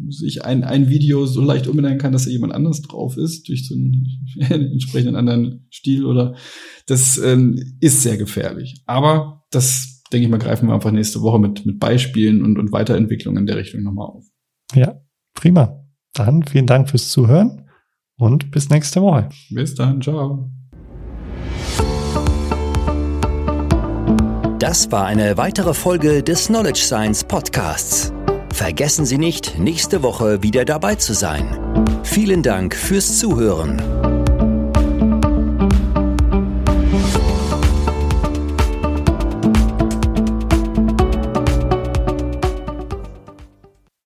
sich 0.09 0.43
ein, 0.43 0.65
ein 0.65 0.89
Video 0.89 1.25
so 1.25 1.41
leicht 1.41 1.67
umbenennen 1.67 1.97
kann, 1.97 2.11
dass 2.11 2.25
da 2.25 2.29
jemand 2.29 2.53
anders 2.53 2.81
drauf 2.81 3.15
ist, 3.15 3.47
durch 3.47 3.67
so 3.67 3.75
einen 3.75 4.05
entsprechenden 4.49 5.15
anderen 5.15 5.65
Stil 5.71 6.05
oder 6.05 6.35
das 6.87 7.17
ähm, 7.17 7.57
ist 7.79 8.03
sehr 8.03 8.17
gefährlich. 8.17 8.81
Aber 8.85 9.36
das, 9.51 10.03
denke 10.11 10.25
ich 10.25 10.31
mal, 10.31 10.39
greifen 10.39 10.67
wir 10.67 10.73
einfach 10.73 10.91
nächste 10.91 11.21
Woche 11.21 11.39
mit, 11.39 11.65
mit 11.65 11.79
Beispielen 11.79 12.43
und, 12.43 12.57
und 12.57 12.71
Weiterentwicklungen 12.71 13.41
in 13.41 13.47
der 13.47 13.57
Richtung 13.57 13.83
nochmal 13.83 14.07
auf. 14.07 14.25
Ja, 14.73 15.01
prima. 15.33 15.83
Dann 16.13 16.43
vielen 16.43 16.65
Dank 16.65 16.89
fürs 16.89 17.09
Zuhören 17.09 17.69
und 18.17 18.51
bis 18.51 18.69
nächste 18.69 19.01
Woche. 19.01 19.29
Bis 19.49 19.75
dann, 19.75 20.01
ciao. 20.01 20.49
Das 24.59 24.91
war 24.91 25.05
eine 25.05 25.37
weitere 25.37 25.73
Folge 25.73 26.23
des 26.23 26.47
Knowledge 26.47 26.81
Science 26.81 27.23
Podcasts. 27.23 28.11
Vergessen 28.51 29.05
Sie 29.05 29.19
nicht, 29.19 29.59
nächste 29.59 30.01
Woche 30.01 30.41
wieder 30.41 30.65
dabei 30.65 30.95
zu 30.95 31.13
sein. 31.13 31.45
Vielen 32.03 32.41
Dank 32.41 32.75
fürs 32.75 33.19
Zuhören. 33.19 34.06